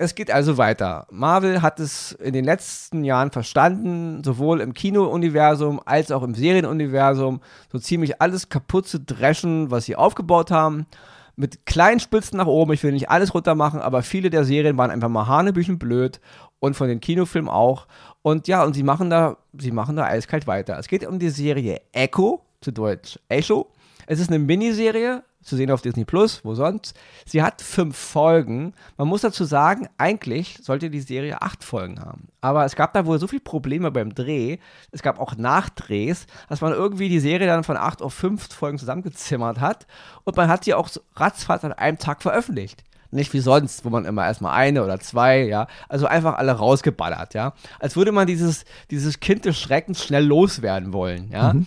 Es 0.00 0.14
geht 0.14 0.30
also 0.30 0.58
weiter. 0.58 1.08
Marvel 1.10 1.60
hat 1.60 1.80
es 1.80 2.12
in 2.12 2.32
den 2.32 2.44
letzten 2.44 3.02
Jahren 3.02 3.32
verstanden, 3.32 4.22
sowohl 4.22 4.60
im 4.60 4.72
Kino-Universum 4.72 5.80
als 5.84 6.12
auch 6.12 6.22
im 6.22 6.36
Serienuniversum, 6.36 7.40
so 7.72 7.80
ziemlich 7.80 8.22
alles 8.22 8.48
kaputt 8.48 8.86
zu 8.86 9.00
dreschen, 9.00 9.72
was 9.72 9.86
sie 9.86 9.96
aufgebaut 9.96 10.52
haben. 10.52 10.86
Mit 11.34 11.66
kleinen 11.66 11.98
Spitzen 11.98 12.36
nach 12.36 12.46
oben, 12.46 12.74
ich 12.74 12.84
will 12.84 12.92
nicht 12.92 13.10
alles 13.10 13.34
runter 13.34 13.56
machen, 13.56 13.80
aber 13.80 14.02
viele 14.02 14.30
der 14.30 14.44
Serien 14.44 14.78
waren 14.78 14.92
einfach 14.92 15.08
mal 15.08 15.26
hanebüchen 15.26 15.80
blöd 15.80 16.20
und 16.60 16.74
von 16.74 16.86
den 16.86 17.00
Kinofilmen 17.00 17.50
auch. 17.50 17.88
Und 18.22 18.48
ja, 18.48 18.64
und 18.64 18.74
sie 18.74 18.82
machen 18.82 19.10
da, 19.10 19.36
sie 19.56 19.70
machen 19.70 19.96
da 19.96 20.04
eiskalt 20.04 20.46
weiter. 20.46 20.78
Es 20.78 20.88
geht 20.88 21.06
um 21.06 21.18
die 21.18 21.30
Serie 21.30 21.80
Echo, 21.92 22.42
zu 22.60 22.72
Deutsch 22.72 23.18
Echo. 23.28 23.70
Es 24.06 24.20
ist 24.20 24.28
eine 24.28 24.38
Miniserie, 24.38 25.22
zu 25.48 25.56
sehen 25.56 25.70
auf 25.70 25.82
Disney 25.82 26.04
Plus, 26.04 26.44
wo 26.44 26.54
sonst. 26.54 26.94
Sie 27.24 27.42
hat 27.42 27.62
fünf 27.62 27.96
Folgen. 27.96 28.74
Man 28.96 29.08
muss 29.08 29.22
dazu 29.22 29.44
sagen, 29.44 29.88
eigentlich 29.96 30.58
sollte 30.62 30.90
die 30.90 31.00
Serie 31.00 31.42
acht 31.42 31.64
Folgen 31.64 32.00
haben. 32.00 32.28
Aber 32.40 32.64
es 32.64 32.76
gab 32.76 32.92
da 32.92 33.06
wohl 33.06 33.18
so 33.18 33.26
viele 33.26 33.40
Probleme 33.40 33.90
beim 33.90 34.14
Dreh. 34.14 34.58
Es 34.92 35.02
gab 35.02 35.18
auch 35.18 35.36
Nachdrehs, 35.36 36.26
dass 36.48 36.60
man 36.60 36.72
irgendwie 36.72 37.08
die 37.08 37.20
Serie 37.20 37.46
dann 37.46 37.64
von 37.64 37.76
acht 37.76 38.02
auf 38.02 38.14
fünf 38.14 38.52
Folgen 38.52 38.78
zusammengezimmert 38.78 39.60
hat. 39.60 39.86
Und 40.24 40.36
man 40.36 40.48
hat 40.48 40.64
sie 40.64 40.74
auch 40.74 40.88
ratzfatz 41.16 41.64
an 41.64 41.72
einem 41.72 41.98
Tag 41.98 42.22
veröffentlicht. 42.22 42.84
Nicht 43.10 43.32
wie 43.32 43.40
sonst, 43.40 43.84
wo 43.84 43.90
man 43.90 44.04
immer 44.04 44.26
erstmal 44.26 44.54
eine 44.54 44.84
oder 44.84 45.00
zwei, 45.00 45.44
ja. 45.44 45.66
Also 45.88 46.06
einfach 46.06 46.36
alle 46.36 46.52
rausgeballert, 46.52 47.34
ja. 47.34 47.54
Als 47.78 47.96
würde 47.96 48.12
man 48.12 48.26
dieses, 48.26 48.64
dieses 48.90 49.20
Kind 49.20 49.44
des 49.44 49.58
Schreckens 49.58 50.04
schnell 50.04 50.24
loswerden 50.24 50.92
wollen, 50.92 51.30
ja. 51.30 51.54
Mhm. 51.54 51.66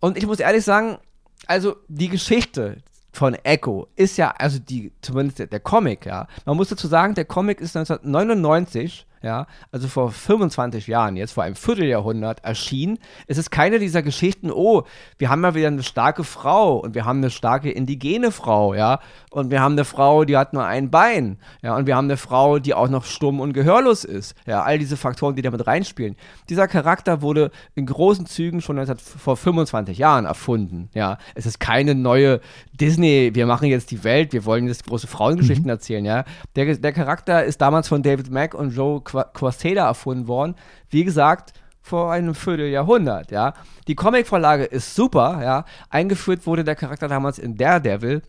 Und 0.00 0.18
ich 0.18 0.26
muss 0.26 0.40
ehrlich 0.40 0.64
sagen, 0.64 0.98
also 1.46 1.76
die 1.88 2.08
Geschichte 2.08 2.78
von 3.12 3.34
Echo 3.34 3.88
ist 3.96 4.18
ja, 4.18 4.34
also 4.38 4.58
die, 4.58 4.92
zumindest 5.00 5.38
der, 5.38 5.46
der, 5.46 5.60
Comic, 5.60 6.06
ja. 6.06 6.26
Man 6.44 6.56
muss 6.56 6.68
dazu 6.68 6.86
sagen, 6.86 7.14
der 7.14 7.24
Comic 7.24 7.60
ist 7.60 7.76
1999 7.76 9.06
ja, 9.26 9.46
also 9.72 9.88
vor 9.88 10.12
25 10.12 10.86
Jahren, 10.86 11.16
jetzt 11.16 11.32
vor 11.32 11.42
einem 11.42 11.56
Vierteljahrhundert 11.56 12.44
erschien. 12.44 12.98
Es 13.26 13.38
ist 13.38 13.50
keine 13.50 13.80
dieser 13.80 14.02
Geschichten, 14.02 14.52
oh, 14.52 14.84
wir 15.18 15.30
haben 15.30 15.42
ja 15.42 15.54
wieder 15.54 15.66
eine 15.66 15.82
starke 15.82 16.22
Frau 16.22 16.76
und 16.76 16.94
wir 16.94 17.04
haben 17.04 17.18
eine 17.18 17.30
starke 17.30 17.70
indigene 17.70 18.30
Frau, 18.30 18.72
ja, 18.72 19.00
und 19.30 19.50
wir 19.50 19.60
haben 19.60 19.72
eine 19.72 19.84
Frau, 19.84 20.24
die 20.24 20.36
hat 20.36 20.52
nur 20.52 20.64
ein 20.64 20.90
Bein, 20.90 21.38
ja, 21.60 21.76
und 21.76 21.86
wir 21.86 21.96
haben 21.96 22.06
eine 22.06 22.16
Frau, 22.16 22.60
die 22.60 22.72
auch 22.72 22.88
noch 22.88 23.04
stumm 23.04 23.40
und 23.40 23.52
gehörlos 23.52 24.04
ist, 24.04 24.36
ja, 24.46 24.62
all 24.62 24.78
diese 24.78 24.96
Faktoren, 24.96 25.34
die 25.34 25.42
damit 25.42 25.66
reinspielen. 25.66 26.14
Dieser 26.48 26.68
Charakter 26.68 27.20
wurde 27.20 27.50
in 27.74 27.84
großen 27.84 28.26
Zügen 28.26 28.60
schon 28.60 28.76
vor 28.96 29.36
25 29.36 29.98
Jahren 29.98 30.24
erfunden, 30.24 30.88
ja. 30.94 31.18
Es 31.34 31.46
ist 31.46 31.58
keine 31.58 31.96
neue 31.96 32.40
Disney, 32.72 33.32
wir 33.34 33.46
machen 33.46 33.68
jetzt 33.68 33.90
die 33.90 34.04
Welt, 34.04 34.32
wir 34.32 34.44
wollen 34.44 34.68
jetzt 34.68 34.86
große 34.86 35.08
Frauengeschichten 35.08 35.64
mhm. 35.64 35.70
erzählen, 35.70 36.04
ja. 36.04 36.24
Der, 36.54 36.76
der 36.76 36.92
Charakter 36.92 37.44
ist 37.44 37.60
damals 37.60 37.88
von 37.88 38.04
David 38.04 38.30
Mack 38.30 38.54
und 38.54 38.70
Joe 38.70 39.02
Quasteda 39.24 39.86
erfunden 39.86 40.28
worden. 40.28 40.54
Wie 40.90 41.04
gesagt, 41.04 41.52
vor 41.80 42.10
einem 42.10 42.34
Vierteljahrhundert, 42.34 43.30
ja. 43.30 43.54
Die 43.86 43.94
Comicvorlage 43.94 44.64
ist 44.64 44.94
super, 44.94 45.40
ja. 45.42 45.64
Eingeführt 45.88 46.46
wurde 46.46 46.64
der 46.64 46.74
Charakter 46.74 47.06
damals 47.06 47.38
in 47.38 47.56
Daredevil. 47.56 48.22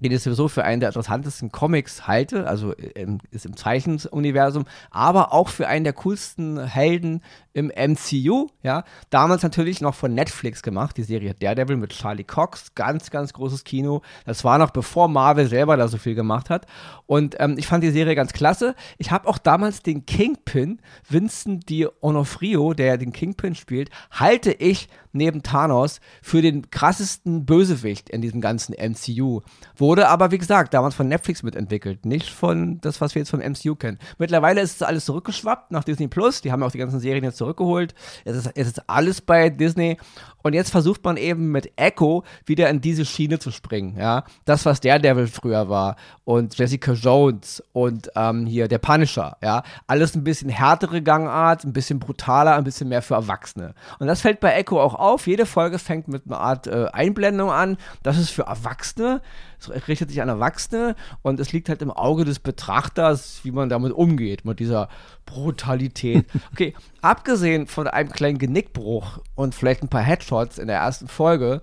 Den 0.00 0.12
ich 0.12 0.22
sowieso 0.22 0.48
für 0.48 0.64
einen 0.64 0.80
der 0.80 0.90
interessantesten 0.90 1.52
Comics 1.52 2.06
halte, 2.06 2.46
also 2.46 2.72
im, 2.72 3.18
ist 3.30 3.46
im 3.46 3.56
Zeichenuniversum, 3.56 4.64
aber 4.90 5.32
auch 5.32 5.48
für 5.48 5.68
einen 5.68 5.84
der 5.84 5.92
coolsten 5.92 6.64
Helden 6.64 7.22
im 7.52 7.68
MCU, 7.68 8.48
ja. 8.62 8.84
Damals 9.10 9.42
natürlich 9.42 9.80
noch 9.80 9.94
von 9.94 10.12
Netflix 10.12 10.62
gemacht, 10.62 10.96
die 10.96 11.04
Serie 11.04 11.34
Daredevil 11.34 11.76
mit 11.76 11.92
Charlie 11.92 12.24
Cox, 12.24 12.74
ganz, 12.74 13.10
ganz 13.10 13.32
großes 13.32 13.64
Kino. 13.64 14.02
Das 14.26 14.44
war 14.44 14.58
noch 14.58 14.70
bevor 14.70 15.08
Marvel 15.08 15.46
selber 15.46 15.76
da 15.76 15.86
so 15.88 15.96
viel 15.96 16.16
gemacht 16.16 16.50
hat. 16.50 16.66
Und 17.06 17.36
ähm, 17.38 17.54
ich 17.56 17.66
fand 17.66 17.84
die 17.84 17.90
Serie 17.90 18.16
ganz 18.16 18.32
klasse. 18.32 18.74
Ich 18.98 19.12
habe 19.12 19.28
auch 19.28 19.38
damals 19.38 19.82
den 19.82 20.04
Kingpin, 20.04 20.80
Vincent 21.08 21.66
D'Onofrio, 21.66 22.74
der 22.74 22.98
den 22.98 23.12
Kingpin 23.12 23.54
spielt, 23.54 23.90
halte 24.10 24.52
ich 24.52 24.88
neben 25.14 25.42
Thanos 25.42 26.00
für 26.22 26.42
den 26.42 26.70
krassesten 26.70 27.46
Bösewicht 27.46 28.10
in 28.10 28.20
diesem 28.20 28.40
ganzen 28.40 28.74
MCU. 28.74 29.40
Wurde 29.76 30.08
aber, 30.08 30.30
wie 30.30 30.38
gesagt, 30.38 30.74
damals 30.74 30.94
von 30.94 31.08
Netflix 31.08 31.42
mitentwickelt, 31.42 32.04
nicht 32.04 32.30
von 32.30 32.80
das, 32.80 33.00
was 33.00 33.14
wir 33.14 33.20
jetzt 33.20 33.30
vom 33.30 33.40
MCU 33.40 33.74
kennen. 33.76 33.98
Mittlerweile 34.18 34.60
ist 34.60 34.76
es 34.76 34.82
alles 34.82 35.04
zurückgeschwappt 35.04 35.70
nach 35.70 35.84
Disney 35.84 36.08
Plus. 36.08 36.42
Die 36.42 36.52
haben 36.52 36.62
auch 36.62 36.72
die 36.72 36.78
ganzen 36.78 37.00
Serien 37.00 37.24
jetzt 37.24 37.38
zurückgeholt. 37.38 37.94
Es 38.24 38.36
ist, 38.36 38.50
es 38.54 38.66
ist 38.66 38.88
alles 38.88 39.20
bei 39.20 39.50
Disney. 39.50 39.98
Und 40.44 40.52
jetzt 40.52 40.70
versucht 40.70 41.02
man 41.04 41.16
eben 41.16 41.50
mit 41.50 41.72
Echo 41.76 42.22
wieder 42.44 42.68
in 42.68 42.82
diese 42.82 43.06
Schiene 43.06 43.38
zu 43.38 43.50
springen. 43.50 43.96
Ja, 43.98 44.24
das, 44.44 44.66
was 44.66 44.80
Daredevil 44.80 45.26
früher 45.26 45.70
war 45.70 45.96
und 46.24 46.56
Jessica 46.56 46.92
Jones 46.92 47.62
und 47.72 48.10
ähm, 48.14 48.44
hier 48.44 48.68
der 48.68 48.78
Punisher. 48.78 49.38
Ja, 49.42 49.62
alles 49.86 50.14
ein 50.14 50.22
bisschen 50.22 50.50
härtere 50.50 51.00
Gangart, 51.00 51.64
ein 51.64 51.72
bisschen 51.72 51.98
brutaler, 51.98 52.56
ein 52.56 52.64
bisschen 52.64 52.90
mehr 52.90 53.00
für 53.00 53.14
Erwachsene. 53.14 53.74
Und 53.98 54.06
das 54.06 54.20
fällt 54.20 54.40
bei 54.40 54.52
Echo 54.52 54.80
auch 54.80 54.94
auf. 54.94 55.26
Jede 55.26 55.46
Folge 55.46 55.78
fängt 55.78 56.08
mit 56.08 56.26
einer 56.26 56.40
Art 56.40 56.66
äh, 56.66 56.88
Einblendung 56.92 57.50
an. 57.50 57.78
Das 58.02 58.18
ist 58.18 58.28
für 58.30 58.42
Erwachsene. 58.42 59.22
Richtet 59.70 60.10
sich 60.10 60.22
an 60.22 60.28
Erwachsene 60.28 60.96
und 61.22 61.40
es 61.40 61.52
liegt 61.52 61.68
halt 61.68 61.82
im 61.82 61.90
Auge 61.90 62.24
des 62.24 62.38
Betrachters, 62.38 63.40
wie 63.42 63.50
man 63.50 63.68
damit 63.68 63.92
umgeht, 63.92 64.44
mit 64.44 64.60
dieser 64.60 64.88
Brutalität. 65.26 66.26
Okay, 66.52 66.74
abgesehen 67.00 67.66
von 67.66 67.88
einem 67.88 68.10
kleinen 68.10 68.38
Genickbruch 68.38 69.18
und 69.34 69.54
vielleicht 69.54 69.82
ein 69.82 69.88
paar 69.88 70.02
Headshots 70.02 70.58
in 70.58 70.68
der 70.68 70.76
ersten 70.76 71.08
Folge, 71.08 71.62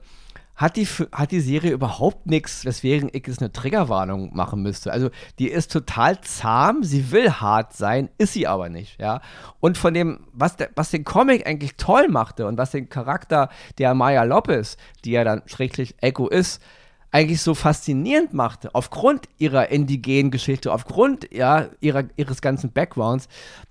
hat 0.62 0.76
die, 0.76 0.86
hat 0.86 1.32
die 1.32 1.40
Serie 1.40 1.72
überhaupt 1.72 2.28
nichts, 2.28 2.66
weswegen 2.66 3.10
ich 3.14 3.28
es 3.28 3.40
eine 3.40 3.52
Triggerwarnung 3.52 4.36
machen 4.36 4.62
müsste. 4.62 4.92
Also 4.92 5.10
die 5.40 5.50
ist 5.50 5.72
total 5.72 6.22
zahm, 6.22 6.84
sie 6.84 7.12
will 7.12 7.32
hart 7.32 7.74
sein, 7.74 8.10
ist 8.20 8.34
sie 8.34 8.46
aber 8.46 8.70
nicht, 8.70 9.00
ja. 9.00 9.22
Und 9.60 9.78
von 9.80 9.96
dem, 9.96 10.28
was, 10.34 10.58
der, 10.58 10.70
was 10.76 10.92
den 10.92 11.04
Comic 11.04 11.48
eigentlich 11.48 11.78
toll 11.78 12.10
machte 12.10 12.46
und 12.46 12.60
was 12.60 12.72
den 12.72 12.90
Charakter 12.90 13.50
der 13.80 13.96
Maya 13.96 14.24
Lopez, 14.24 14.78
die 15.04 15.12
ja 15.12 15.24
dann 15.24 15.42
schrecklich 15.48 15.96
Echo 16.00 16.28
ist, 16.28 16.62
eigentlich 17.12 17.42
so 17.42 17.54
faszinierend 17.54 18.34
machte, 18.34 18.74
aufgrund 18.74 19.28
ihrer 19.38 19.70
indigenen 19.70 20.32
Geschichte, 20.32 20.72
aufgrund 20.72 21.32
ja, 21.34 21.68
ihrer, 21.82 22.06
ihres 22.16 22.42
ganzen 22.42 22.72
Backgrounds, 22.72 23.28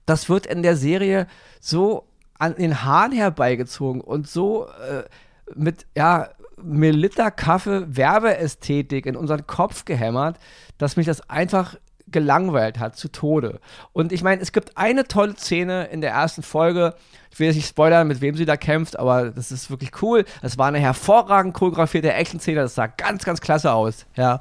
das 0.06 0.28
wird 0.28 0.46
in 0.46 0.62
der 0.62 0.76
Serie 0.76 1.26
so 1.60 2.06
an 2.38 2.54
den 2.54 2.84
Haaren 2.84 3.12
herbeigezogen 3.12 4.00
und 4.00 4.28
so 4.28 4.66
äh, 4.66 5.04
mit, 5.54 5.86
ja, 5.96 6.28
Melitta 6.62 7.30
Kaffee 7.30 7.84
Werbeästhetik 7.88 9.06
in 9.06 9.16
unseren 9.16 9.46
Kopf 9.46 9.86
gehämmert, 9.86 10.38
dass 10.76 10.96
mich 10.96 11.06
das 11.06 11.28
einfach 11.30 11.76
gelangweilt 12.12 12.78
hat 12.78 12.96
zu 12.96 13.08
Tode. 13.08 13.60
Und 13.92 14.12
ich 14.12 14.22
meine, 14.22 14.40
es 14.42 14.52
gibt 14.52 14.76
eine 14.76 15.04
tolle 15.04 15.36
Szene 15.36 15.86
in 15.86 16.00
der 16.00 16.10
ersten 16.10 16.42
Folge. 16.42 16.94
Ich 17.30 17.38
will 17.38 17.46
jetzt 17.46 17.56
nicht 17.56 17.68
spoilern, 17.68 18.08
mit 18.08 18.20
wem 18.20 18.36
sie 18.36 18.44
da 18.44 18.56
kämpft, 18.56 18.98
aber 18.98 19.30
das 19.30 19.52
ist 19.52 19.70
wirklich 19.70 20.02
cool. 20.02 20.24
Es 20.42 20.58
war 20.58 20.68
eine 20.68 20.78
hervorragend 20.78 21.54
choreografierte 21.54 22.12
Action-Szene. 22.12 22.60
Das 22.60 22.74
sah 22.74 22.86
ganz, 22.86 23.24
ganz 23.24 23.40
klasse 23.40 23.72
aus. 23.72 24.06
Ja. 24.16 24.40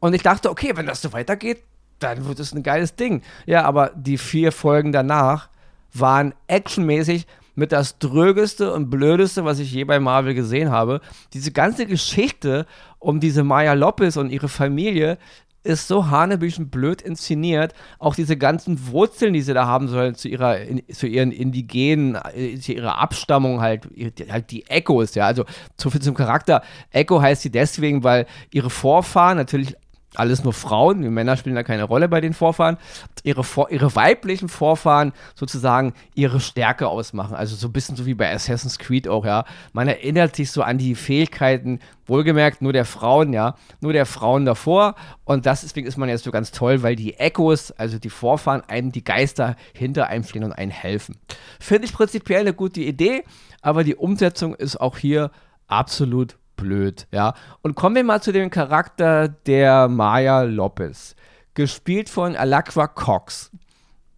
Und 0.00 0.14
ich 0.14 0.22
dachte, 0.22 0.50
okay, 0.50 0.72
wenn 0.74 0.86
das 0.86 1.02
so 1.02 1.12
weitergeht, 1.12 1.62
dann 1.98 2.26
wird 2.26 2.40
es 2.40 2.52
ein 2.52 2.62
geiles 2.62 2.94
Ding. 2.94 3.22
Ja, 3.46 3.64
aber 3.64 3.90
die 3.94 4.18
vier 4.18 4.52
Folgen 4.52 4.92
danach 4.92 5.48
waren 5.92 6.34
actionmäßig 6.46 7.26
mit 7.56 7.72
das 7.72 7.98
drögeste 7.98 8.72
und 8.72 8.90
blödeste, 8.90 9.44
was 9.44 9.58
ich 9.58 9.72
je 9.72 9.84
bei 9.84 9.98
Marvel 9.98 10.34
gesehen 10.34 10.70
habe. 10.70 11.00
Diese 11.32 11.52
ganze 11.52 11.86
Geschichte 11.86 12.66
um 12.98 13.18
diese 13.18 13.44
Maya 13.44 13.72
Lopez 13.72 14.16
und 14.16 14.30
ihre 14.30 14.48
Familie 14.48 15.18
ist 15.66 15.88
so 15.88 16.08
hanebüchen 16.08 16.70
blöd 16.70 17.02
inszeniert. 17.02 17.74
Auch 17.98 18.14
diese 18.14 18.36
ganzen 18.36 18.88
Wurzeln, 18.88 19.34
die 19.34 19.42
sie 19.42 19.54
da 19.54 19.66
haben 19.66 19.88
sollen 19.88 20.14
zu 20.14 20.28
ihrer, 20.28 20.58
in, 20.60 20.82
zu 20.92 21.06
ihren 21.06 21.32
indigenen, 21.32 22.16
äh, 22.34 22.58
zu 22.58 22.72
ihrer 22.72 22.98
Abstammung 22.98 23.60
halt, 23.60 23.88
halt 24.30 24.50
die 24.50 24.66
Echos, 24.68 25.14
ja. 25.14 25.26
Also 25.26 25.44
zu 25.76 25.90
viel 25.90 26.00
zum 26.00 26.14
Charakter. 26.14 26.62
Echo 26.90 27.20
heißt 27.20 27.42
sie 27.42 27.50
deswegen, 27.50 28.04
weil 28.04 28.26
ihre 28.50 28.70
Vorfahren 28.70 29.36
natürlich 29.36 29.76
alles 30.18 30.44
nur 30.44 30.52
Frauen, 30.52 31.02
die 31.02 31.08
Männer 31.08 31.36
spielen 31.36 31.56
da 31.56 31.62
keine 31.62 31.84
Rolle 31.84 32.08
bei 32.08 32.20
den 32.20 32.32
Vorfahren, 32.32 32.78
ihre, 33.22 33.44
Vor 33.44 33.70
ihre 33.70 33.94
weiblichen 33.94 34.48
Vorfahren 34.48 35.12
sozusagen 35.34 35.94
ihre 36.14 36.40
Stärke 36.40 36.88
ausmachen. 36.88 37.34
Also 37.34 37.56
so 37.56 37.68
ein 37.68 37.72
bisschen 37.72 37.96
so 37.96 38.06
wie 38.06 38.14
bei 38.14 38.32
Assassin's 38.32 38.78
Creed 38.78 39.08
auch, 39.08 39.24
ja. 39.24 39.44
Man 39.72 39.88
erinnert 39.88 40.36
sich 40.36 40.50
so 40.50 40.62
an 40.62 40.78
die 40.78 40.94
Fähigkeiten, 40.94 41.80
wohlgemerkt 42.06 42.62
nur 42.62 42.72
der 42.72 42.84
Frauen, 42.84 43.32
ja, 43.32 43.56
nur 43.80 43.92
der 43.92 44.06
Frauen 44.06 44.44
davor. 44.44 44.94
Und 45.24 45.46
das, 45.46 45.62
deswegen 45.62 45.86
ist 45.86 45.96
man 45.96 46.08
jetzt 46.08 46.24
so 46.24 46.30
ganz 46.30 46.52
toll, 46.52 46.82
weil 46.82 46.96
die 46.96 47.14
Echos, 47.14 47.72
also 47.72 47.98
die 47.98 48.10
Vorfahren, 48.10 48.62
einem 48.68 48.92
die 48.92 49.04
Geister 49.04 49.56
hinter 49.72 50.06
einem 50.08 50.24
stehen 50.24 50.44
und 50.44 50.52
einen 50.52 50.70
helfen. 50.70 51.18
Finde 51.60 51.86
ich 51.86 51.92
prinzipiell 51.92 52.40
eine 52.40 52.54
gute 52.54 52.80
Idee, 52.80 53.24
aber 53.60 53.84
die 53.84 53.96
Umsetzung 53.96 54.54
ist 54.54 54.80
auch 54.80 54.98
hier 54.98 55.30
absolut 55.66 56.36
blöd, 56.56 57.06
ja. 57.12 57.34
Und 57.62 57.74
kommen 57.74 57.96
wir 57.96 58.04
mal 58.04 58.22
zu 58.22 58.32
dem 58.32 58.50
Charakter 58.50 59.28
der 59.28 59.88
Maya 59.88 60.42
Lopez, 60.42 61.14
gespielt 61.54 62.08
von 62.08 62.36
Alakwa 62.36 62.86
Cox. 62.88 63.50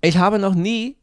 Ich 0.00 0.18
habe 0.18 0.38
noch 0.38 0.54
nie 0.54 0.96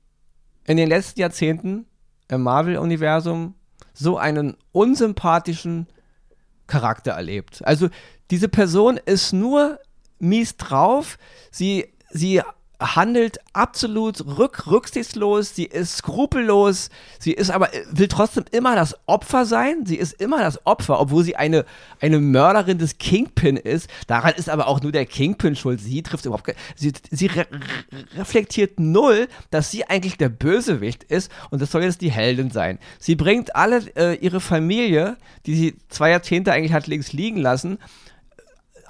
in 0.65 0.77
den 0.77 0.89
letzten 0.89 1.19
Jahrzehnten 1.19 1.85
im 2.27 2.41
Marvel-Universum 2.41 3.55
so 3.93 4.17
einen 4.17 4.57
unsympathischen 4.71 5.87
Charakter 6.67 7.11
erlebt. 7.11 7.61
Also 7.65 7.89
diese 8.31 8.49
Person 8.49 8.97
ist 8.97 9.33
nur 9.33 9.79
mies 10.19 10.57
drauf, 10.57 11.17
sie, 11.51 11.93
sie 12.09 12.41
handelt 12.79 13.39
absolut 13.53 14.25
rück, 14.25 14.67
rücksichtslos, 14.67 15.55
sie 15.55 15.65
ist 15.65 15.97
skrupellos, 15.97 16.89
sie 17.19 17.31
ist 17.33 17.51
aber, 17.51 17.69
will 17.91 18.07
trotzdem 18.07 18.45
immer 18.51 18.75
das 18.75 18.95
Opfer 19.05 19.45
sein, 19.45 19.85
sie 19.85 19.95
ist 19.95 20.13
immer 20.21 20.39
das 20.39 20.65
Opfer, 20.65 20.99
obwohl 20.99 21.23
sie 21.23 21.35
eine, 21.35 21.65
eine 22.01 22.19
Mörderin 22.19 22.77
des 22.77 22.97
Kingpin 22.97 23.57
ist. 23.57 23.89
Daran 24.07 24.33
ist 24.35 24.49
aber 24.49 24.67
auch 24.67 24.81
nur 24.81 24.91
der 24.91 25.05
Kingpin 25.05 25.55
schuld, 25.55 25.79
sie 25.79 26.03
trifft 26.03 26.25
überhaupt 26.25 26.53
sie, 26.75 26.93
sie 27.11 27.27
re 27.27 27.45
reflektiert 28.15 28.79
null, 28.79 29.27
dass 29.51 29.71
sie 29.71 29.85
eigentlich 29.85 30.17
der 30.17 30.29
Bösewicht 30.29 31.03
ist 31.03 31.31
und 31.49 31.61
das 31.61 31.71
soll 31.71 31.83
jetzt 31.83 32.01
die 32.01 32.11
Heldin 32.11 32.51
sein. 32.51 32.79
Sie 32.99 33.15
bringt 33.15 33.55
alle 33.55 33.83
äh, 33.95 34.15
ihre 34.15 34.41
Familie, 34.41 35.17
die 35.45 35.55
sie 35.55 35.75
zwei 35.89 36.09
Jahrzehnte 36.09 36.51
eigentlich 36.51 36.73
hat 36.73 36.87
links 36.87 37.13
liegen 37.13 37.39
lassen, 37.39 37.77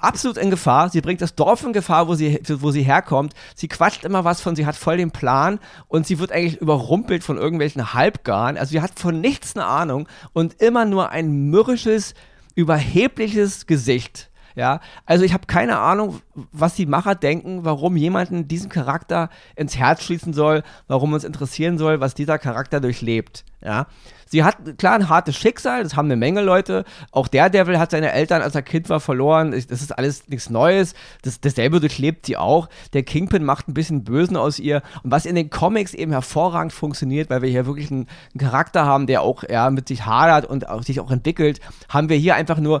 absolut 0.06 0.38
in 0.38 0.50
Gefahr. 0.50 0.88
Sie 0.88 1.00
bringt 1.00 1.20
das 1.20 1.34
Dorf 1.34 1.64
in 1.64 1.72
Gefahr, 1.72 2.08
wo 2.08 2.14
sie, 2.14 2.40
wo 2.46 2.70
sie 2.70 2.82
herkommt. 2.82 3.34
Sie 3.54 3.68
quatscht 3.68 4.04
immer 4.04 4.24
was 4.24 4.40
von, 4.40 4.56
sie 4.56 4.64
hat 4.64 4.76
voll 4.76 4.96
den 4.96 5.10
Plan 5.10 5.58
und 5.88 6.06
sie 6.06 6.18
wird 6.18 6.32
eigentlich 6.32 6.60
überrumpelt 6.60 7.24
von 7.24 7.36
irgendwelchen 7.36 7.92
Halbgarn. 7.92 8.56
Also 8.56 8.70
sie 8.70 8.80
hat 8.80 8.98
von 8.98 9.20
nichts 9.20 9.56
eine 9.56 9.66
Ahnung 9.66 10.08
und 10.32 10.62
immer 10.62 10.84
nur 10.84 11.10
ein 11.10 11.50
mürrisches, 11.50 12.14
überhebliches 12.54 13.66
Gesicht. 13.66 14.30
Ja, 14.56 14.80
also 15.04 15.22
ich 15.22 15.34
habe 15.34 15.46
keine 15.46 15.78
Ahnung, 15.78 16.22
was 16.50 16.74
die 16.74 16.86
Macher 16.86 17.14
denken, 17.14 17.66
warum 17.66 17.94
jemanden 17.94 18.48
diesen 18.48 18.70
Charakter 18.70 19.28
ins 19.54 19.76
Herz 19.76 20.02
schließen 20.02 20.32
soll, 20.32 20.62
warum 20.88 21.12
uns 21.12 21.24
interessieren 21.24 21.76
soll, 21.76 22.00
was 22.00 22.14
dieser 22.14 22.38
Charakter 22.38 22.80
durchlebt. 22.80 23.44
Ja, 23.62 23.86
sie 24.24 24.44
hat 24.44 24.78
klar 24.78 24.94
ein 24.94 25.10
hartes 25.10 25.36
Schicksal, 25.36 25.82
das 25.82 25.94
haben 25.94 26.06
eine 26.06 26.16
Menge 26.16 26.40
Leute. 26.40 26.84
Auch 27.10 27.28
der 27.28 27.50
Devil 27.50 27.78
hat 27.78 27.90
seine 27.90 28.12
Eltern, 28.12 28.40
als 28.40 28.54
er 28.54 28.62
Kind 28.62 28.88
war, 28.88 29.00
verloren. 29.00 29.50
Das 29.50 29.82
ist 29.82 29.98
alles 29.98 30.26
nichts 30.28 30.48
Neues. 30.48 30.94
Das, 31.20 31.38
dasselbe 31.38 31.80
durchlebt 31.80 32.24
sie 32.24 32.38
auch. 32.38 32.70
Der 32.94 33.02
Kingpin 33.02 33.44
macht 33.44 33.68
ein 33.68 33.74
bisschen 33.74 34.04
Bösen 34.04 34.38
aus 34.38 34.58
ihr. 34.58 34.82
Und 35.02 35.10
was 35.10 35.26
in 35.26 35.34
den 35.34 35.50
Comics 35.50 35.92
eben 35.92 36.12
hervorragend 36.12 36.72
funktioniert, 36.72 37.28
weil 37.28 37.42
wir 37.42 37.50
hier 37.50 37.66
wirklich 37.66 37.90
einen, 37.90 38.06
einen 38.32 38.40
Charakter 38.40 38.86
haben, 38.86 39.06
der 39.06 39.20
auch 39.20 39.42
ja, 39.42 39.68
mit 39.68 39.88
sich 39.88 40.06
hadert 40.06 40.46
und 40.46 40.66
auch, 40.68 40.82
sich 40.82 41.00
auch 41.00 41.10
entwickelt, 41.10 41.60
haben 41.90 42.08
wir 42.08 42.16
hier 42.16 42.36
einfach 42.36 42.58
nur 42.58 42.80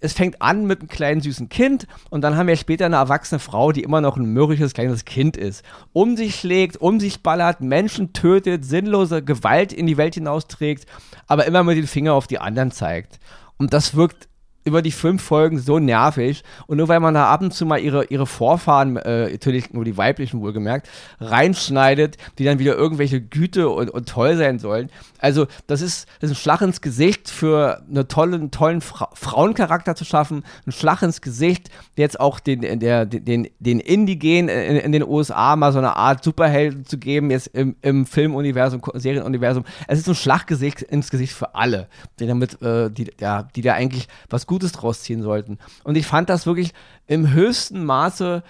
es 0.00 0.12
fängt 0.12 0.42
an 0.42 0.66
mit 0.66 0.80
einem 0.80 0.88
kleinen 0.88 1.20
süßen 1.20 1.48
Kind 1.48 1.86
und 2.10 2.22
dann 2.22 2.36
haben 2.36 2.46
wir 2.46 2.56
später 2.56 2.86
eine 2.86 2.96
erwachsene 2.96 3.38
Frau, 3.38 3.72
die 3.72 3.82
immer 3.82 4.00
noch 4.00 4.16
ein 4.16 4.32
mürrisches 4.32 4.74
kleines 4.74 5.04
Kind 5.04 5.36
ist. 5.36 5.64
Um 5.92 6.16
sich 6.16 6.36
schlägt, 6.36 6.76
um 6.76 7.00
sich 7.00 7.22
ballert, 7.22 7.60
Menschen 7.60 8.12
tötet, 8.12 8.64
sinnlose 8.64 9.22
Gewalt 9.22 9.72
in 9.72 9.86
die 9.86 9.96
Welt 9.96 10.14
hinausträgt, 10.14 10.86
aber 11.26 11.46
immer 11.46 11.62
mit 11.64 11.76
dem 11.76 11.86
Finger 11.86 12.14
auf 12.14 12.26
die 12.26 12.38
anderen 12.38 12.70
zeigt. 12.70 13.18
Und 13.58 13.72
das 13.72 13.94
wirkt 13.94 14.28
über 14.66 14.82
die 14.82 14.90
fünf 14.90 15.22
Folgen 15.22 15.58
so 15.58 15.78
nervig. 15.78 16.42
Und 16.66 16.78
nur 16.78 16.88
weil 16.88 17.00
man 17.00 17.14
da 17.14 17.26
ab 17.26 17.40
und 17.40 17.54
zu 17.54 17.64
mal 17.64 17.78
ihre, 17.78 18.04
ihre 18.06 18.26
Vorfahren, 18.26 18.96
äh, 18.96 19.30
natürlich 19.30 19.72
nur 19.72 19.84
die 19.84 19.96
weiblichen 19.96 20.40
wohlgemerkt, 20.40 20.88
reinschneidet, 21.20 22.16
die 22.38 22.44
dann 22.44 22.58
wieder 22.58 22.74
irgendwelche 22.74 23.20
Güte 23.20 23.68
und, 23.70 23.90
und 23.90 24.08
toll 24.08 24.36
sein 24.36 24.58
sollen. 24.58 24.90
Also, 25.18 25.46
das 25.66 25.80
ist, 25.80 26.06
das 26.20 26.30
ist 26.30 26.36
ein 26.36 26.40
Schlag 26.40 26.60
ins 26.60 26.80
Gesicht 26.80 27.30
für 27.30 27.82
einen 27.88 28.50
tollen 28.50 28.80
Fra 28.80 29.08
Frauencharakter 29.14 29.94
zu 29.94 30.04
schaffen. 30.04 30.44
Ein 30.66 30.72
Schlag 30.72 31.02
ins 31.02 31.20
Gesicht, 31.20 31.70
jetzt 31.96 32.18
auch 32.20 32.40
den, 32.40 32.80
der, 32.80 33.06
den, 33.06 33.48
den 33.60 33.80
Indigen 33.80 34.48
in, 34.48 34.76
in 34.76 34.92
den 34.92 35.04
USA 35.04 35.56
mal 35.56 35.72
so 35.72 35.78
eine 35.78 35.96
Art 35.96 36.24
Superhelden 36.24 36.84
zu 36.84 36.98
geben, 36.98 37.30
jetzt 37.30 37.46
im, 37.48 37.76
im 37.82 38.04
Filmuniversum, 38.04 38.82
Serienuniversum. 38.94 39.64
Es 39.86 40.00
ist 40.00 40.08
ein 40.08 40.14
Schlag 40.14 40.50
ins 40.50 41.10
Gesicht 41.10 41.32
für 41.32 41.54
alle, 41.54 41.88
die 42.18 42.26
damit, 42.26 42.60
äh, 42.62 42.90
die, 42.90 43.10
ja, 43.20 43.44
die 43.54 43.62
da 43.62 43.74
eigentlich 43.74 44.08
was 44.28 44.46
Gutes 44.46 44.55
Gutes 44.56 44.72
draus 44.72 45.02
ziehen 45.02 45.20
sollten. 45.20 45.58
Und 45.84 45.96
ich 45.96 46.06
fand 46.06 46.30
das 46.30 46.46
wirklich 46.46 46.72
im 47.06 47.34
höchsten 47.34 47.84
Maße 47.84 48.42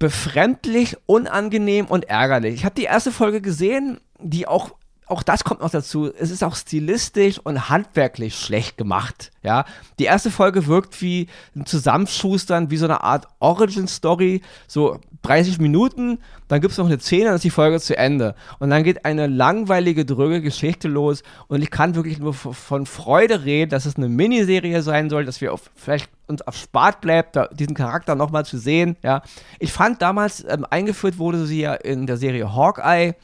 befremdlich, 0.00 0.96
unangenehm 1.06 1.86
und 1.86 2.06
ärgerlich. 2.06 2.54
Ich 2.54 2.64
habe 2.64 2.74
die 2.74 2.82
erste 2.82 3.12
Folge 3.12 3.40
gesehen, 3.40 4.00
die 4.18 4.48
auch 4.48 4.72
auch 5.12 5.22
das 5.22 5.44
kommt 5.44 5.60
noch 5.60 5.70
dazu. 5.70 6.10
Es 6.12 6.30
ist 6.30 6.42
auch 6.42 6.56
stilistisch 6.56 7.38
und 7.38 7.68
handwerklich 7.68 8.34
schlecht 8.34 8.76
gemacht. 8.76 9.30
Ja, 9.42 9.64
die 9.98 10.04
erste 10.04 10.30
Folge 10.30 10.66
wirkt 10.66 11.00
wie 11.02 11.28
ein 11.54 11.66
Zusammenschustern, 11.66 12.70
wie 12.70 12.76
so 12.76 12.86
eine 12.86 13.02
Art 13.02 13.28
Origin-Story. 13.38 14.40
So 14.66 14.98
30 15.22 15.60
Minuten, 15.60 16.18
dann 16.48 16.60
gibt 16.60 16.72
es 16.72 16.78
noch 16.78 16.86
eine 16.86 16.98
Szene, 16.98 17.26
dann 17.26 17.34
ist 17.36 17.44
die 17.44 17.50
Folge 17.50 17.80
zu 17.80 17.96
Ende. 17.96 18.34
Und 18.58 18.70
dann 18.70 18.82
geht 18.82 19.04
eine 19.04 19.26
langweilige, 19.26 20.04
dröge 20.04 20.40
Geschichte 20.40 20.88
los. 20.88 21.22
Und 21.46 21.62
ich 21.62 21.70
kann 21.70 21.94
wirklich 21.94 22.18
nur 22.18 22.34
von 22.34 22.86
Freude 22.86 23.44
reden, 23.44 23.70
dass 23.70 23.86
es 23.86 23.96
eine 23.96 24.08
Miniserie 24.08 24.82
sein 24.82 25.10
soll, 25.10 25.24
dass 25.24 25.40
wir 25.40 25.52
auf, 25.52 25.70
vielleicht 25.76 26.10
uns 26.26 26.42
auf 26.42 26.56
Spart 26.56 27.00
bleibt, 27.00 27.38
diesen 27.52 27.74
Charakter 27.74 28.14
nochmal 28.14 28.44
zu 28.44 28.58
sehen. 28.58 28.96
Ja, 29.02 29.22
ich 29.58 29.72
fand 29.72 30.02
damals 30.02 30.44
ähm, 30.48 30.66
eingeführt 30.68 31.18
wurde 31.18 31.46
sie 31.46 31.60
ja 31.60 31.74
in 31.74 32.06
der 32.06 32.16
Serie 32.16 32.54
Hawkeye 32.54 33.14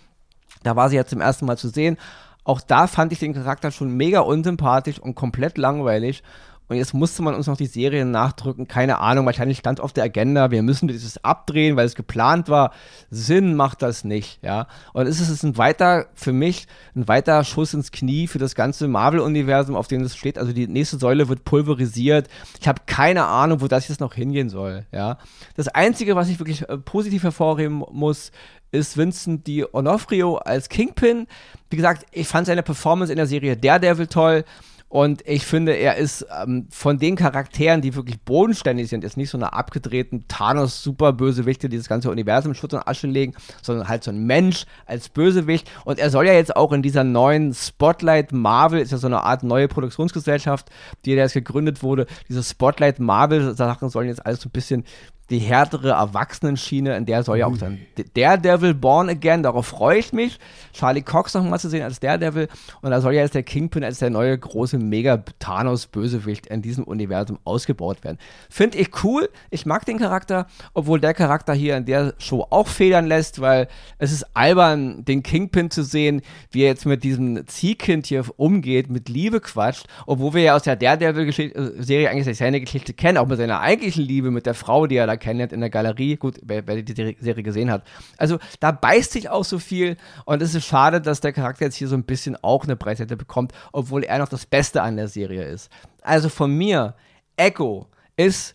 da 0.63 0.77
war 0.77 0.89
sie 0.89 0.97
ja 0.97 1.05
zum 1.05 1.21
ersten 1.21 1.47
Mal 1.47 1.59
zu 1.59 1.69
sehen. 1.69 1.97
Auch 2.45 2.61
da 2.61 2.87
fand 2.87 3.13
ich 3.13 3.19
den 3.19 3.35
Charakter 3.35 3.71
schon 3.71 3.97
mega 3.97 4.21
unsympathisch 4.21 4.99
und 4.99 5.15
komplett 5.15 5.59
langweilig. 5.59 6.23
Und 6.69 6.77
jetzt 6.77 6.93
musste 6.93 7.23
man 7.23 7.35
uns 7.35 7.47
noch 7.47 7.57
die 7.57 7.67
Serie 7.67 8.05
nachdrücken. 8.05 8.69
Keine 8.69 8.99
Ahnung, 8.99 9.25
wahrscheinlich 9.25 9.59
stand 9.59 9.81
auf 9.81 9.95
der 9.95 10.05
Agenda, 10.05 10.51
wir 10.51 10.63
müssen 10.63 10.87
dieses 10.87 11.23
abdrehen, 11.25 11.77
weil 11.77 11.87
es 11.87 11.95
geplant 11.95 12.49
war. 12.49 12.73
Sinn 13.11 13.55
macht 13.55 13.81
das 13.81 14.05
nicht, 14.05 14.43
ja. 14.43 14.67
Und 14.93 15.07
es 15.07 15.19
ist 15.19 15.43
ein 15.43 15.57
weiter, 15.57 16.07
für 16.15 16.33
mich, 16.33 16.67
ein 16.95 17.09
weiter 17.09 17.43
Schuss 17.45 17.73
ins 17.73 17.91
Knie 17.91 18.27
für 18.27 18.39
das 18.39 18.55
ganze 18.55 18.87
Marvel-Universum, 18.87 19.77
auf 19.77 19.89
dem 19.89 20.03
es 20.03 20.17
steht. 20.17 20.39
Also 20.39 20.53
die 20.53 20.69
nächste 20.69 20.99
Säule 20.99 21.29
wird 21.29 21.45
pulverisiert. 21.45 22.29
Ich 22.61 22.69
habe 22.69 22.83
keine 22.85 23.25
Ahnung, 23.25 23.63
wo 23.63 23.69
das 23.69 23.89
jetzt 23.89 24.01
noch 24.01 24.15
hingehen 24.15 24.51
soll, 24.51 24.85
ja. 24.93 25.17
Das 25.57 25.69
Einzige, 25.69 26.17
was 26.17 26.29
ich 26.29 26.39
wirklich 26.39 26.69
äh, 26.69 26.77
positiv 26.77 27.23
hervorheben 27.23 27.83
muss, 27.93 28.31
ist 28.71 28.97
Vincent 28.97 29.47
Di 29.47 29.65
Onofrio 29.73 30.37
als 30.37 30.69
Kingpin. 30.69 31.27
Wie 31.71 31.77
gesagt, 31.77 32.07
ich 32.13 32.29
fand 32.29 32.47
seine 32.47 32.63
Performance 32.63 33.13
in 33.13 33.17
der 33.17 33.27
Serie 33.27 33.57
Daredevil 33.57 34.07
toll. 34.07 34.45
Und 34.91 35.21
ich 35.29 35.45
finde, 35.45 35.73
er 35.73 35.97
ist 35.97 36.27
ähm, 36.43 36.67
von 36.71 36.99
den 36.99 37.15
Charakteren, 37.15 37.83
die 37.83 37.95
wirklich 37.95 38.19
bodenständig 38.23 38.89
sind, 38.89 39.05
ist 39.05 39.19
nicht 39.19 39.29
so 39.29 39.37
eine 39.37 39.53
abgedrehten 39.53 40.27
Thanos-Superbösewichte, 40.29 41.69
die 41.69 41.77
das 41.77 41.89
ganze 41.89 42.11
Universum 42.11 42.53
in 42.53 42.55
Schutt 42.55 42.73
und 42.73 42.89
Asche 42.89 43.07
legen, 43.07 43.35
sondern 43.61 43.87
halt 43.87 44.03
so 44.03 44.11
ein 44.11 44.25
Mensch 44.25 44.65
als 44.87 45.11
Bösewicht. 45.11 45.71
Und 45.85 45.99
er 45.99 46.09
soll 46.09 46.27
ja 46.27 46.33
jetzt 46.33 46.57
auch 46.57 46.73
in 46.73 46.81
dieser 46.81 47.05
neuen 47.05 47.53
Spotlight 47.53 48.33
Marvel, 48.33 48.81
ist 48.81 48.93
ja 48.93 48.97
so 48.97 49.09
eine 49.09 49.25
Art 49.25 49.43
neue 49.43 49.69
Produktionsgesellschaft, 49.69 50.71
die 51.05 51.11
jetzt 51.11 51.35
gegründet 51.35 51.83
wurde. 51.83 52.07
Diese 52.31 52.43
Spotlight 52.43 52.99
Marvel-Sachen 52.99 53.91
sollen 53.91 54.09
jetzt 54.09 54.25
alles 54.25 54.41
so 54.41 54.49
ein 54.49 54.53
bisschen 54.53 54.85
die 55.31 55.39
härtere 55.39 55.91
Erwachsenenschiene, 55.91 56.97
in 56.97 57.05
der 57.05 57.23
soll 57.23 57.39
ja 57.39 57.47
auch 57.47 57.59
dann 57.59 57.79
Daredevil 58.15 58.75
Born 58.75 59.11
Again, 59.11 59.43
darauf 59.43 59.67
freue 59.67 59.99
ich 59.99 60.13
mich, 60.13 60.39
Charlie 60.73 61.03
Cox 61.03 61.35
noch 61.35 61.45
mal 61.45 61.59
zu 61.59 61.69
sehen 61.69 61.83
als 61.83 62.01
Daredevil 62.01 62.49
und 62.81 62.91
da 62.91 63.01
soll 63.01 63.15
ja 63.15 63.23
jetzt 63.23 63.35
der 63.35 63.43
Kingpin 63.43 63.85
als 63.85 63.99
der 63.99 64.09
neue 64.09 64.37
große 64.39 64.79
Mega-Thanos-Bösewicht 64.79 66.47
in 66.47 66.63
diesem 66.63 66.85
Universum 66.85 67.39
ausgebaut 67.45 68.05
werden. 68.05 68.19
Finde 68.49 68.79
ich 68.79 69.05
cool, 69.05 69.29
ich 69.51 69.67
mag 69.67 69.85
den 69.85 69.99
Charakter, 69.99 70.47
obwohl 70.73 70.99
der 70.99 71.13
Charakter 71.13 71.53
hier 71.53 71.77
in 71.77 71.85
der 71.85 72.15
Show 72.19 72.47
auch 72.49 72.69
federn 72.69 73.07
lässt, 73.07 73.41
weil 73.41 73.69
es 73.99 74.13
ist 74.13 74.25
albern, 74.35 75.05
den 75.05 75.23
Kingpin 75.23 75.71
zu 75.71 75.83
sehen, 75.83 76.23
wie 76.51 76.63
er 76.63 76.69
jetzt 76.69 76.87
mit 76.87 77.05
diesem 77.05 77.47
Ziehkind 77.47 78.07
hier 78.07 78.25
umgeht, 78.37 78.89
mit 78.89 79.11
Liebe 79.11 79.41
quatscht, 79.41 79.87
obwohl 80.07 80.35
wir 80.35 80.43
ja 80.43 80.57
aus 80.57 80.63
der 80.63 80.77
Daredevil-Serie 80.77 82.07
äh, 82.07 82.09
eigentlich 82.09 82.39
seine 82.39 82.61
Geschichte 82.61 82.95
kennen, 82.95 83.19
auch 83.19 83.27
mit 83.27 83.37
seiner 83.37 83.61
eigentlichen 83.61 84.05
Liebe 84.05 84.31
mit 84.31 84.47
der 84.47 84.55
Frau, 84.55 84.87
die 84.87 84.97
er 84.97 85.07
da 85.07 85.18
kennenlernt 85.19 85.53
in 85.53 85.61
der 85.61 85.71
Galerie. 85.71 86.17
Gut, 86.17 86.39
wer, 86.43 86.67
wer, 86.67 86.83
die 86.83 87.17
Serie 87.21 87.43
gesehen 87.43 87.71
hat. 87.71 87.83
Also 88.17 88.39
da 88.61 88.73
beißt 88.73 89.13
sich 89.13 89.29
auch 89.29 89.45
so 89.45 89.59
viel 89.59 89.97
und 90.25 90.43
es 90.43 90.55
ist 90.55 90.67
schade, 90.67 91.01
dass 91.01 91.21
der 91.21 91.33
Charakter 91.33 91.65
jetzt 91.65 91.77
hier 91.77 91.89
so 91.89 91.97
ein 91.97 92.05
bisschen 92.05 92.37
auch 92.43 92.65
eine 92.65 92.77
Breitseite 92.77 93.17
bekommt, 93.17 93.53
obwohl 93.73 94.05
er 94.05 94.19
noch 94.19 94.29
das 94.29 94.47
Beste 94.47 94.83
an 94.83 94.97
der 94.97 95.09
Serie 95.09 95.45
ist. 95.45 95.71
Also 96.03 96.29
von 96.29 96.57
mir, 96.57 96.95
Echo 97.37 97.87
ist 98.17 98.55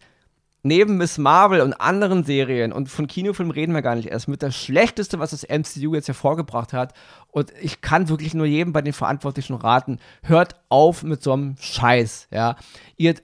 neben 0.64 0.98
Miss 0.98 1.18
Marvel 1.18 1.62
und 1.62 1.74
anderen 1.74 2.24
Serien 2.24 2.72
und 2.72 2.90
von 2.90 3.06
Kinofilmen 3.06 3.52
reden 3.52 3.74
wir 3.74 3.82
gar 3.82 3.96
nicht 3.96 4.08
erst, 4.08 4.30
mit 4.30 4.42
das 4.42 4.56
Schlechteste, 4.56 5.20
was 5.20 5.32
das 5.32 5.44
MCU 5.48 5.94
jetzt 5.94 6.08
hervorgebracht 6.08 6.72
hat. 6.72 6.94
Und 7.32 7.52
ich 7.62 7.82
kann 7.82 8.10
wirklich 8.10 8.34
nur 8.34 8.46
jedem 8.46 8.74
bei 8.74 8.82
den 8.82 8.94
Verantwortlichen 8.94 9.56
raten, 9.56 10.00
hört 10.22 10.56
auf 10.70 11.04
mit 11.04 11.22
so 11.22 11.34
einem 11.34 11.56
Scheiß, 11.60 12.28
ja. 12.32 12.56
Ihr, 12.96 13.16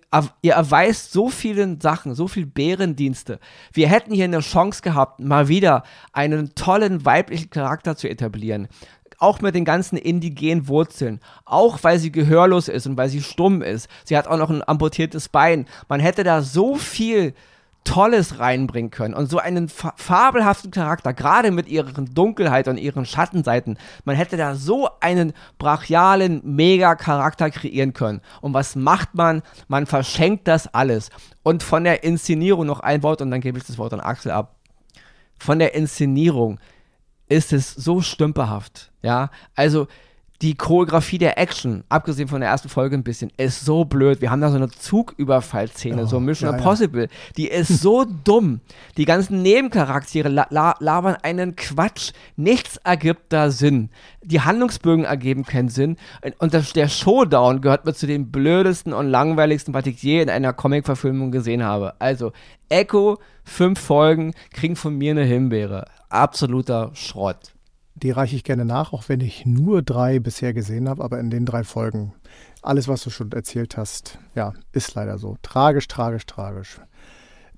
ihr 0.42 0.54
erweist 0.54 1.14
so 1.14 1.30
vielen 1.30 1.80
Sachen, 1.80 2.16
so 2.16 2.28
viel 2.28 2.46
Bärendienste. 2.46 3.40
Wir 3.72 3.88
hätten 3.88 4.14
hier 4.14 4.26
eine 4.26 4.40
Chance 4.40 4.82
gehabt, 4.82 5.20
mal 5.20 5.48
wieder 5.48 5.84
einen 6.12 6.56
tollen 6.56 7.06
weiblichen 7.06 7.50
Charakter 7.50 7.96
zu 7.96 8.10
etablieren 8.10 8.68
auch 9.20 9.42
mit 9.42 9.56
den 9.56 9.66
ganzen 9.66 9.98
indigenen 9.98 10.68
Wurzeln, 10.68 11.20
auch 11.46 11.80
weil 11.82 12.00
sie 12.00 12.12
gehörlos 12.12 12.68
ist 12.68 12.88
und 12.88 12.98
weil 12.98 13.10
sie 13.10 13.22
stumm 13.22 13.62
ist. 13.62 13.90
Sie 14.06 14.18
hat 14.18 14.28
auch 14.28 14.38
noch 14.38 14.50
ein 14.50 14.68
amputiertes 14.68 15.30
Bein. 15.30 15.66
Man 15.88 16.00
hätte 16.00 16.24
da 16.24 16.42
so 16.42 16.76
viel 16.76 17.34
Tolles 17.86 18.40
reinbringen 18.40 18.92
können 18.92 19.14
und 19.14 19.30
so 19.30 19.40
einen 19.40 19.68
fa 19.68 19.94
fabelhaften 19.96 20.70
Charakter, 20.70 21.14
gerade 21.14 21.50
mit 21.50 21.68
ihren 21.68 22.14
Dunkelheit 22.14 22.68
und 22.68 22.78
ihren 22.78 23.06
Schattenseiten. 23.06 23.78
Man 24.06 24.16
hätte 24.16 24.38
da 24.38 24.56
so 24.56 24.90
einen 25.00 25.34
brachialen 25.58 26.42
Mega-Charakter 26.44 27.50
kreieren 27.50 27.94
können. 27.94 28.22
Und 28.42 28.54
was 28.54 28.76
macht 28.76 29.16
man? 29.16 29.42
Man 29.68 29.88
verschenkt 29.88 30.48
das 30.48 30.72
alles. 30.74 31.10
Und 31.42 31.64
von 31.64 31.84
der 31.84 32.04
Inszenierung 32.04 32.68
noch 32.68 32.82
ein 32.82 33.02
Wort 33.02 33.22
und 33.22 33.32
dann 33.32 33.42
gebe 33.42 33.58
ich 33.58 33.64
das 33.66 33.78
Wort 33.78 33.94
an 33.94 34.02
Axel 34.02 34.32
ab. 34.32 34.56
Von 35.40 35.58
der 35.58 35.74
Inszenierung 35.74 36.60
ist 37.30 37.54
es 37.54 37.74
so 37.74 38.02
stümperhaft. 38.02 38.92
Ja, 39.02 39.30
also 39.56 39.88
die 40.42 40.56
Choreografie 40.56 41.18
der 41.18 41.38
Action, 41.38 41.84
abgesehen 41.90 42.30
von 42.30 42.40
der 42.40 42.50
ersten 42.50 42.70
Folge 42.70 42.96
ein 42.96 43.04
bisschen, 43.04 43.30
ist 43.36 43.66
so 43.66 43.84
blöd. 43.84 44.22
Wir 44.22 44.32
haben 44.32 44.40
da 44.40 44.50
so 44.50 44.56
eine 44.56 44.70
Zugüberfallszene, 44.70 46.04
oh, 46.04 46.06
so 46.06 46.20
Mission 46.22 46.50
ja, 46.50 46.58
Impossible. 46.58 47.04
Ja. 47.04 47.34
Die 47.36 47.48
ist 47.50 47.82
so 47.82 48.06
dumm. 48.24 48.62
Die 48.96 49.04
ganzen 49.04 49.42
Nebencharaktere 49.42 50.30
la 50.30 50.48
la 50.50 50.76
labern 50.80 51.18
einen 51.24 51.58
Quatsch. 51.58 52.14
Nichts 52.38 52.78
ergibt 52.78 53.34
da 53.34 53.52
Sinn. 53.52 53.90
Die 54.24 54.40
Handlungsbögen 54.40 55.04
ergeben 55.04 55.44
keinen 55.44 55.70
Sinn. 55.70 55.98
Und 56.38 56.54
das, 56.54 56.72
der 56.72 56.88
Showdown 56.88 57.60
gehört 57.60 57.84
mir 57.86 57.94
zu 57.94 58.08
den 58.08 58.32
blödesten 58.32 58.94
und 58.94 59.08
langweiligsten, 59.08 59.74
was 59.74 59.86
ich 59.88 60.02
je 60.02 60.22
in 60.22 60.30
einer 60.30 60.54
Comic-Verfilmung 60.54 61.32
gesehen 61.32 61.64
habe. 61.64 61.96
Also, 62.00 62.32
Echo, 62.70 63.18
fünf 63.44 63.80
Folgen, 63.80 64.34
kriegen 64.54 64.78
von 64.78 64.98
mir 64.98 65.12
eine 65.12 65.26
Himbeere. 65.26 65.86
Absoluter 66.10 66.92
Schrott. 66.94 67.54
Die 67.96 68.12
reiche 68.12 68.36
ich 68.36 68.44
gerne 68.44 68.66
nach, 68.66 68.94
auch 68.94 69.04
wenn 69.08 69.22
ich 69.22 69.46
nur 69.46 69.82
drei 69.82 70.20
bisher 70.20 70.54
gesehen 70.54 70.90
habe, 70.90 71.04
aber 71.04 71.20
in 71.20 71.30
den 71.30 71.46
drei 71.46 71.64
Folgen, 71.64 72.14
alles, 72.62 72.88
was 72.88 73.04
du 73.04 73.10
schon 73.10 73.32
erzählt 73.32 73.78
hast, 73.78 74.18
ja, 74.36 74.54
ist 74.72 74.96
leider 74.96 75.18
so. 75.18 75.38
Tragisch, 75.42 75.88
tragisch, 75.88 76.26
tragisch. 76.26 76.80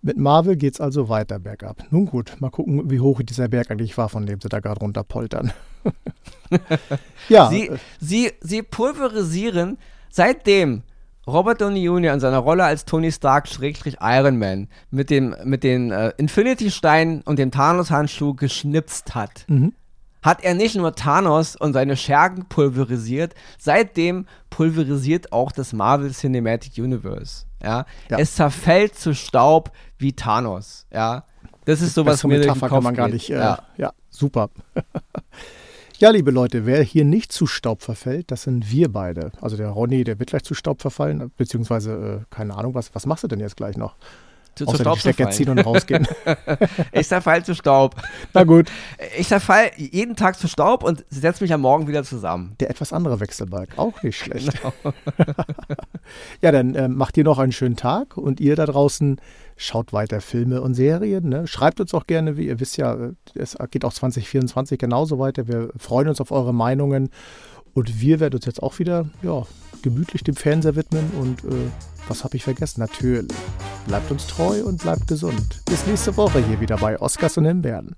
Mit 0.01 0.17
Marvel 0.17 0.55
geht 0.55 0.73
es 0.73 0.81
also 0.81 1.09
weiter 1.09 1.39
bergab. 1.39 1.83
Nun 1.91 2.07
gut, 2.07 2.35
mal 2.39 2.49
gucken, 2.49 2.89
wie 2.89 2.99
hoch 2.99 3.21
dieser 3.21 3.47
Berg 3.47 3.69
eigentlich 3.69 3.97
war, 3.97 4.09
von 4.09 4.25
dem 4.25 4.41
sie 4.41 4.49
da 4.49 4.59
gerade 4.59 4.79
runterpoltern. 4.79 5.53
ja. 7.29 7.49
Sie, 7.49 7.71
sie, 7.99 8.31
sie 8.41 8.63
pulverisieren 8.63 9.77
seitdem 10.09 10.81
Robert 11.27 11.61
Downey 11.61 11.83
Jr. 11.83 12.13
in 12.13 12.19
seiner 12.19 12.39
Rolle 12.39 12.63
als 12.63 12.85
Tony 12.85 13.11
Stark 13.11 13.47
Schrägstrich 13.47 13.97
Iron 14.01 14.39
Man 14.39 14.67
mit 14.89 15.09
dem 15.09 15.35
mit 15.43 15.63
den 15.63 15.91
äh, 15.91 16.13
Infinity 16.17 16.71
Stein 16.71 17.21
und 17.25 17.37
dem 17.37 17.51
Thanos 17.51 17.91
Handschuh 17.91 18.33
geschnipst 18.33 19.15
hat. 19.15 19.45
Mhm 19.47 19.73
hat 20.21 20.43
er 20.43 20.53
nicht 20.53 20.75
nur 20.75 20.93
Thanos 20.93 21.55
und 21.55 21.73
seine 21.73 21.97
Schergen 21.97 22.45
pulverisiert, 22.45 23.33
seitdem 23.57 24.27
pulverisiert 24.49 25.33
auch 25.33 25.51
das 25.51 25.73
Marvel 25.73 26.11
Cinematic 26.11 26.77
Universe. 26.77 27.45
Ja? 27.61 27.85
ja. 28.09 28.19
Es 28.19 28.35
zerfällt 28.35 28.95
zu 28.95 29.15
Staub 29.15 29.71
wie 29.97 30.13
Thanos. 30.13 30.85
Ja, 30.91 31.23
das 31.65 31.81
ist 31.81 31.95
sowas, 31.95 32.23
was 32.23 32.23
mir 32.23 32.39
Metapher 32.39 32.69
kann 32.69 32.83
man 32.83 32.95
gar 32.95 33.07
nicht. 33.07 33.29
Äh, 33.29 33.35
ja. 33.35 33.59
ja, 33.77 33.93
super. 34.09 34.49
Ja, 36.01 36.09
liebe 36.09 36.31
Leute, 36.31 36.65
wer 36.65 36.81
hier 36.81 37.05
nicht 37.05 37.31
zu 37.31 37.45
Staub 37.45 37.83
verfällt, 37.83 38.31
das 38.31 38.41
sind 38.41 38.71
wir 38.71 38.91
beide. 38.91 39.31
Also 39.39 39.55
der 39.55 39.69
Ronny, 39.69 40.03
der 40.03 40.17
wird 40.17 40.31
gleich 40.31 40.41
zu 40.41 40.55
Staub 40.55 40.81
verfallen, 40.81 41.31
beziehungsweise, 41.37 42.23
äh, 42.23 42.35
keine 42.35 42.55
Ahnung, 42.55 42.73
was, 42.73 42.95
was 42.95 43.05
machst 43.05 43.23
du 43.23 43.27
denn 43.27 43.39
jetzt 43.39 43.55
gleich 43.55 43.77
noch? 43.77 43.97
Zu, 44.55 44.65
Außer 44.65 44.77
zu 44.77 44.83
Staub 44.83 44.99
Stecker 44.99 45.29
ziehen 45.31 45.49
und 45.49 45.59
rausgehen. 45.59 46.07
Ich 46.91 47.07
zerfall 47.07 47.43
zu 47.43 47.55
Staub. 47.55 47.95
Na 48.33 48.43
gut. 48.43 48.69
Ich 49.17 49.27
zerfall 49.27 49.71
jeden 49.77 50.15
Tag 50.15 50.37
zu 50.37 50.47
Staub 50.47 50.83
und 50.83 51.05
setze 51.09 51.43
mich 51.43 51.53
am 51.53 51.61
Morgen 51.61 51.87
wieder 51.87 52.03
zusammen. 52.03 52.55
Der 52.59 52.69
etwas 52.69 52.91
andere 52.91 53.19
Wechselbalg, 53.19 53.77
auch 53.77 54.01
nicht 54.03 54.17
schlecht. 54.17 54.51
Genau. 54.61 54.73
Ja, 56.41 56.51
dann 56.51 56.75
äh, 56.75 56.87
macht 56.87 57.15
ihr 57.17 57.23
noch 57.23 57.39
einen 57.39 57.51
schönen 57.51 57.77
Tag 57.77 58.17
und 58.17 58.39
ihr 58.39 58.55
da 58.55 58.65
draußen 58.65 59.21
schaut 59.55 59.93
weiter 59.93 60.19
Filme 60.19 60.61
und 60.61 60.73
Serien. 60.73 61.29
Ne? 61.29 61.47
Schreibt 61.47 61.79
uns 61.79 61.93
auch 61.93 62.05
gerne, 62.07 62.35
wie 62.35 62.47
ihr 62.47 62.59
wisst 62.59 62.77
ja, 62.77 62.93
äh, 62.93 63.13
es 63.35 63.55
geht 63.69 63.85
auch 63.85 63.93
2024 63.93 64.77
genauso 64.77 65.19
weiter. 65.19 65.47
Wir 65.47 65.69
freuen 65.77 66.09
uns 66.09 66.19
auf 66.19 66.31
eure 66.31 66.53
Meinungen 66.53 67.09
und 67.73 68.01
wir 68.01 68.19
werden 68.19 68.35
uns 68.35 68.45
jetzt 68.45 68.61
auch 68.61 68.79
wieder 68.79 69.05
ja, 69.21 69.43
gemütlich 69.81 70.23
dem 70.23 70.35
Fernseher 70.35 70.75
widmen 70.75 71.11
und 71.19 71.43
äh, 71.43 71.69
was 72.07 72.23
habe 72.23 72.37
ich 72.37 72.43
vergessen? 72.43 72.81
Natürlich. 72.81 73.31
Bleibt 73.87 74.11
uns 74.11 74.27
treu 74.27 74.63
und 74.63 74.81
bleibt 74.81 75.07
gesund. 75.07 75.61
Bis 75.65 75.85
nächste 75.87 76.15
Woche 76.17 76.43
hier 76.45 76.59
wieder 76.59 76.77
bei 76.77 76.99
Oscars 76.99 77.37
und 77.37 77.45
Himbeeren. 77.45 77.95